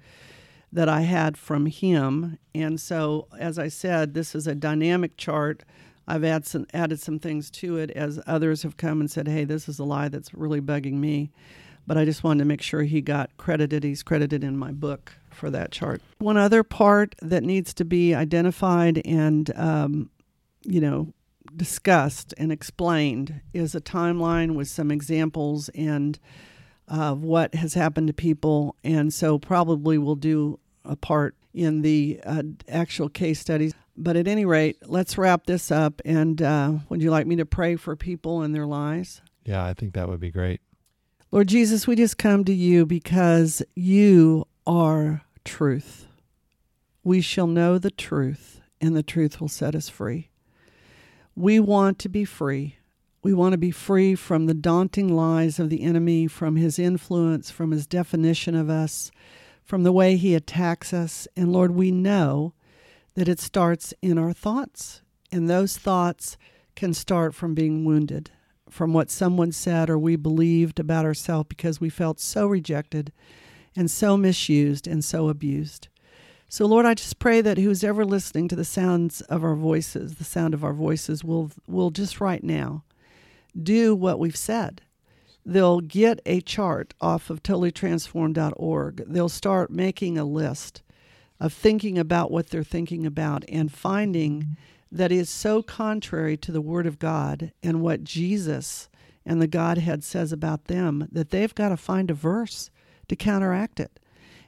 that 0.73 0.89
I 0.89 1.01
had 1.01 1.37
from 1.37 1.67
him. 1.67 2.37
And 2.53 2.79
so, 2.79 3.27
as 3.39 3.57
I 3.57 3.69
said, 3.69 4.13
this 4.13 4.35
is 4.35 4.47
a 4.47 4.55
dynamic 4.55 5.17
chart 5.17 5.63
I've 6.07 6.23
add 6.23 6.45
some, 6.45 6.65
added 6.73 6.99
some 6.99 7.19
things 7.19 7.49
to 7.51 7.77
it 7.77 7.91
as 7.91 8.19
others 8.27 8.63
have 8.63 8.77
come 8.77 8.99
and 8.99 9.09
said, 9.09 9.27
hey, 9.27 9.45
this 9.45 9.69
is 9.69 9.79
a 9.79 9.83
lie 9.83 10.09
that's 10.09 10.33
really 10.33 10.61
bugging 10.61 10.95
me. 10.95 11.31
But 11.85 11.97
I 11.97 12.05
just 12.05 12.23
wanted 12.23 12.39
to 12.39 12.45
make 12.45 12.61
sure 12.61 12.83
he 12.83 13.01
got 13.01 13.35
credited. 13.37 13.83
He's 13.83 14.03
credited 14.03 14.43
in 14.43 14.57
my 14.57 14.71
book 14.71 15.13
for 15.31 15.49
that 15.49 15.71
chart. 15.71 16.01
One 16.19 16.37
other 16.37 16.63
part 16.63 17.15
that 17.21 17.43
needs 17.43 17.73
to 17.75 17.85
be 17.85 18.15
identified 18.15 19.01
and, 19.05 19.51
um, 19.57 20.09
you 20.63 20.79
know, 20.79 21.13
discussed 21.55 22.33
and 22.37 22.51
explained 22.51 23.41
is 23.53 23.75
a 23.75 23.81
timeline 23.81 24.55
with 24.55 24.69
some 24.69 24.91
examples 24.91 25.69
and 25.69 26.19
of 26.87 27.23
what 27.23 27.53
has 27.55 27.73
happened 27.73 28.07
to 28.07 28.13
people. 28.13 28.75
And 28.83 29.13
so, 29.13 29.37
probably 29.37 29.97
we'll 29.97 30.15
do 30.15 30.59
a 30.85 30.95
part 30.95 31.35
in 31.53 31.81
the 31.81 32.19
uh, 32.25 32.43
actual 32.67 33.09
case 33.09 33.39
studies. 33.39 33.73
But 33.95 34.15
at 34.15 34.27
any 34.27 34.45
rate, 34.45 34.77
let's 34.87 35.17
wrap 35.17 35.45
this 35.45 35.71
up. 35.71 36.01
And 36.03 36.41
uh, 36.41 36.73
would 36.89 37.01
you 37.01 37.11
like 37.11 37.27
me 37.27 37.35
to 37.37 37.45
pray 37.45 37.75
for 37.75 37.95
people 37.95 38.41
and 38.41 38.53
their 38.55 38.65
lives? 38.65 39.21
Yeah, 39.45 39.63
I 39.63 39.73
think 39.73 39.93
that 39.93 40.07
would 40.07 40.19
be 40.19 40.31
great. 40.31 40.61
Lord 41.31 41.47
Jesus, 41.47 41.87
we 41.87 41.95
just 41.95 42.17
come 42.17 42.43
to 42.45 42.53
you 42.53 42.85
because 42.85 43.61
you 43.75 44.47
are 44.65 45.23
truth. 45.43 46.07
We 47.03 47.21
shall 47.21 47.47
know 47.47 47.77
the 47.77 47.91
truth, 47.91 48.61
and 48.79 48.95
the 48.95 49.03
truth 49.03 49.41
will 49.41 49.49
set 49.49 49.75
us 49.75 49.89
free. 49.89 50.29
We 51.35 51.59
want 51.59 51.99
to 51.99 52.09
be 52.09 52.23
free. 52.23 52.77
We 53.23 53.33
want 53.33 53.53
to 53.53 53.57
be 53.57 53.71
free 53.71 54.15
from 54.15 54.45
the 54.45 54.53
daunting 54.53 55.13
lies 55.13 55.59
of 55.59 55.69
the 55.69 55.81
enemy, 55.81 56.27
from 56.27 56.55
his 56.55 56.77
influence, 56.77 57.49
from 57.49 57.71
his 57.71 57.87
definition 57.87 58.53
of 58.53 58.69
us, 58.69 59.11
from 59.63 59.83
the 59.83 59.91
way 59.91 60.15
he 60.15 60.35
attacks 60.35 60.93
us. 60.93 61.27
And 61.35 61.51
Lord, 61.51 61.71
we 61.71 61.91
know 61.91 62.53
that 63.15 63.29
it 63.29 63.39
starts 63.39 63.93
in 64.01 64.17
our 64.17 64.33
thoughts. 64.33 65.01
And 65.31 65.49
those 65.49 65.77
thoughts 65.77 66.37
can 66.75 66.93
start 66.93 67.33
from 67.33 67.53
being 67.53 67.85
wounded, 67.85 68.31
from 68.69 68.93
what 68.93 69.09
someone 69.09 69.51
said 69.51 69.89
or 69.89 69.97
we 69.97 70.15
believed 70.15 70.79
about 70.79 71.05
ourselves 71.05 71.47
because 71.47 71.79
we 71.79 71.89
felt 71.89 72.19
so 72.19 72.47
rejected 72.47 73.11
and 73.75 73.89
so 73.89 74.17
misused 74.17 74.87
and 74.87 75.03
so 75.03 75.29
abused. 75.29 75.87
So, 76.49 76.67
Lord, 76.67 76.85
I 76.85 76.93
just 76.93 77.17
pray 77.17 77.41
that 77.41 77.57
who's 77.57 77.83
ever 77.83 78.05
listening 78.05 78.47
to 78.49 78.55
the 78.55 78.65
sounds 78.65 79.21
of 79.21 79.43
our 79.43 79.55
voices, 79.55 80.15
the 80.15 80.23
sound 80.23 80.53
of 80.53 80.63
our 80.63 80.73
voices, 80.73 81.23
will, 81.23 81.51
will 81.67 81.89
just 81.89 82.21
right 82.21 82.43
now 82.43 82.83
do 83.59 83.95
what 83.95 84.19
we've 84.19 84.37
said. 84.37 84.83
They'll 85.45 85.81
get 85.81 86.21
a 86.25 86.41
chart 86.41 86.93
off 87.01 87.29
of 87.29 87.43
totallytransformed.org. 87.43 89.03
They'll 89.07 89.29
start 89.29 89.71
making 89.71 90.17
a 90.17 90.23
list 90.23 90.81
of 91.39 91.51
thinking 91.51 91.97
about 91.97 92.31
what 92.31 92.49
they're 92.49 92.63
thinking 92.63 93.05
about 93.05 93.43
and 93.49 93.71
finding 93.71 94.55
that 94.91 95.11
is 95.11 95.29
so 95.29 95.61
contrary 95.61 96.37
to 96.37 96.51
the 96.51 96.61
Word 96.61 96.85
of 96.85 96.99
God 96.99 97.51
and 97.61 97.81
what 97.81 98.03
Jesus 98.03 98.89
and 99.25 99.41
the 99.41 99.47
Godhead 99.47 100.03
says 100.03 100.31
about 100.31 100.65
them 100.65 101.07
that 101.11 101.31
they've 101.31 101.53
got 101.55 101.69
to 101.69 101.77
find 101.77 102.11
a 102.11 102.13
verse 102.13 102.69
to 103.07 103.15
counteract 103.15 103.79
it. 103.79 103.99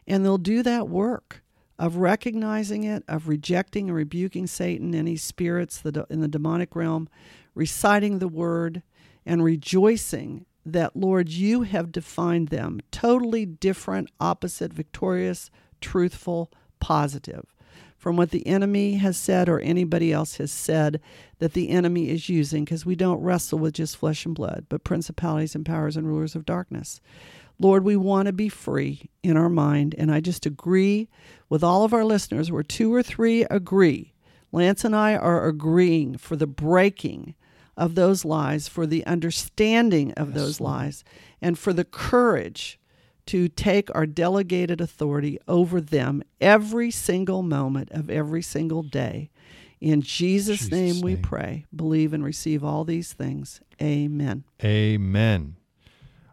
And 0.07 0.23
they'll 0.23 0.37
do 0.37 0.63
that 0.63 0.87
work 0.87 1.41
of 1.77 1.97
recognizing 1.97 2.83
it, 2.83 3.03
of 3.07 3.27
rejecting 3.27 3.89
and 3.89 3.95
rebuking 3.95 4.47
Satan, 4.47 4.95
any 4.95 5.17
spirits 5.17 5.81
in 6.09 6.21
the 6.21 6.27
demonic 6.27 6.75
realm, 6.75 7.09
reciting 7.53 8.19
the 8.19 8.27
Word, 8.27 8.83
and 9.25 9.43
rejoicing 9.43 10.45
that, 10.65 10.95
Lord, 10.95 11.29
you 11.29 11.61
have 11.63 11.91
defined 11.91 12.49
them 12.49 12.81
totally 12.91 13.45
different, 13.45 14.09
opposite, 14.19 14.73
victorious, 14.73 15.51
truthful, 15.79 16.51
positive 16.79 17.45
from 17.97 18.17
what 18.17 18.29
the 18.29 18.45
enemy 18.45 18.95
has 18.95 19.17
said 19.17 19.49
or 19.49 19.59
anybody 19.59 20.13
else 20.13 20.37
has 20.37 20.51
said 20.51 21.01
that 21.39 21.53
the 21.53 21.69
enemy 21.69 22.09
is 22.09 22.29
using, 22.29 22.63
because 22.63 22.85
we 22.85 22.95
don't 22.95 23.21
wrestle 23.21 23.57
with 23.57 23.73
just 23.73 23.97
flesh 23.97 24.25
and 24.25 24.35
blood, 24.35 24.65
but 24.69 24.83
principalities 24.83 25.55
and 25.55 25.65
powers 25.65 25.97
and 25.97 26.07
rulers 26.07 26.35
of 26.35 26.45
darkness. 26.45 27.01
Lord, 27.57 27.83
we 27.83 27.95
want 27.95 28.27
to 28.27 28.33
be 28.33 28.49
free 28.49 29.09
in 29.23 29.37
our 29.37 29.49
mind. 29.49 29.95
And 29.97 30.11
I 30.11 30.19
just 30.19 30.45
agree 30.45 31.09
with 31.49 31.63
all 31.63 31.83
of 31.83 31.93
our 31.93 32.03
listeners 32.03 32.51
where 32.51 32.63
two 32.63 32.93
or 32.93 33.01
three 33.01 33.43
agree. 33.45 34.13
Lance 34.51 34.85
and 34.85 34.95
I 34.95 35.15
are 35.15 35.47
agreeing 35.47 36.17
for 36.17 36.35
the 36.35 36.47
breaking 36.47 37.33
of 37.77 37.95
those 37.95 38.25
lies, 38.25 38.67
for 38.67 38.85
the 38.85 39.05
understanding 39.05 40.11
of 40.13 40.29
yes, 40.29 40.37
those 40.37 40.61
lies, 40.61 41.03
and 41.41 41.57
for 41.57 41.73
the 41.73 41.85
courage 41.85 42.79
to 43.25 43.47
take 43.47 43.93
our 43.95 44.05
delegated 44.05 44.79
authority 44.79 45.39
over 45.47 45.81
them 45.81 46.23
every 46.39 46.91
single 46.91 47.41
moment 47.41 47.91
of 47.91 48.09
every 48.09 48.41
single 48.41 48.83
day. 48.83 49.29
In 49.81 50.01
Jesus', 50.01 50.59
Jesus 50.59 50.71
name, 50.71 50.95
name 50.95 51.01
we 51.01 51.15
pray, 51.15 51.65
believe, 51.75 52.13
and 52.13 52.23
receive 52.23 52.63
all 52.63 52.83
these 52.83 53.13
things. 53.13 53.61
Amen. 53.81 54.43
Amen. 54.63 55.57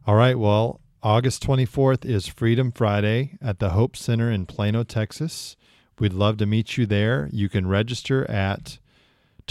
All 0.07 0.15
right. 0.15 0.39
Well, 0.39 0.81
August 1.03 1.45
24th 1.45 2.05
is 2.05 2.29
Freedom 2.29 2.71
Friday 2.71 3.37
at 3.43 3.59
the 3.59 3.71
Hope 3.71 3.97
Center 3.97 4.31
in 4.31 4.47
Plano, 4.47 4.85
Texas. 4.85 5.57
We'd 5.99 6.13
love 6.13 6.37
to 6.39 6.47
meet 6.47 6.77
you 6.77 6.87
there. 6.87 7.29
You 7.33 7.49
can 7.49 7.67
register 7.67 8.29
at 8.31 8.79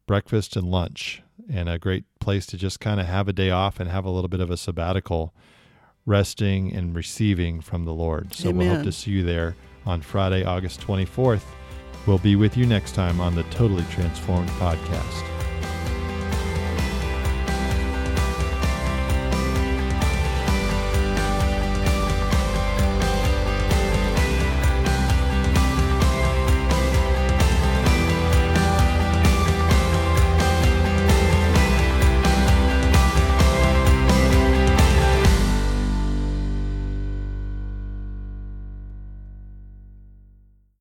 breakfast 0.07 0.55
and 0.55 0.71
lunch, 0.71 1.25
and 1.53 1.69
a 1.69 1.77
great 1.77 2.05
place 2.21 2.47
to 2.47 2.57
just 2.57 2.79
kind 2.79 3.01
of 3.01 3.07
have 3.07 3.27
a 3.27 3.33
day 3.33 3.51
off 3.51 3.81
and 3.81 3.91
have 3.91 4.05
a 4.05 4.11
little 4.11 4.29
bit 4.29 4.41
of 4.41 4.53
a 4.53 4.57
sabbatical, 4.57 5.35
resting 6.07 6.73
and 6.73 6.95
receiving 6.95 7.61
from 7.61 7.85
the 7.85 7.93
Lord. 7.93 8.33
So 8.33 8.51
Amen. 8.51 8.59
we'll 8.59 8.77
hope 8.77 8.85
to 8.85 8.93
see 8.93 9.11
you 9.11 9.25
there 9.25 9.57
on 9.85 10.03
Friday, 10.03 10.45
August 10.45 10.81
24th. 10.81 11.43
We'll 12.07 12.19
be 12.19 12.37
with 12.37 12.57
you 12.57 12.67
next 12.67 12.95
time 12.95 13.21
on 13.21 13.35
the 13.35 13.45
Totally 13.45 13.85
Transformed 13.85 14.49
podcast. 14.51 15.32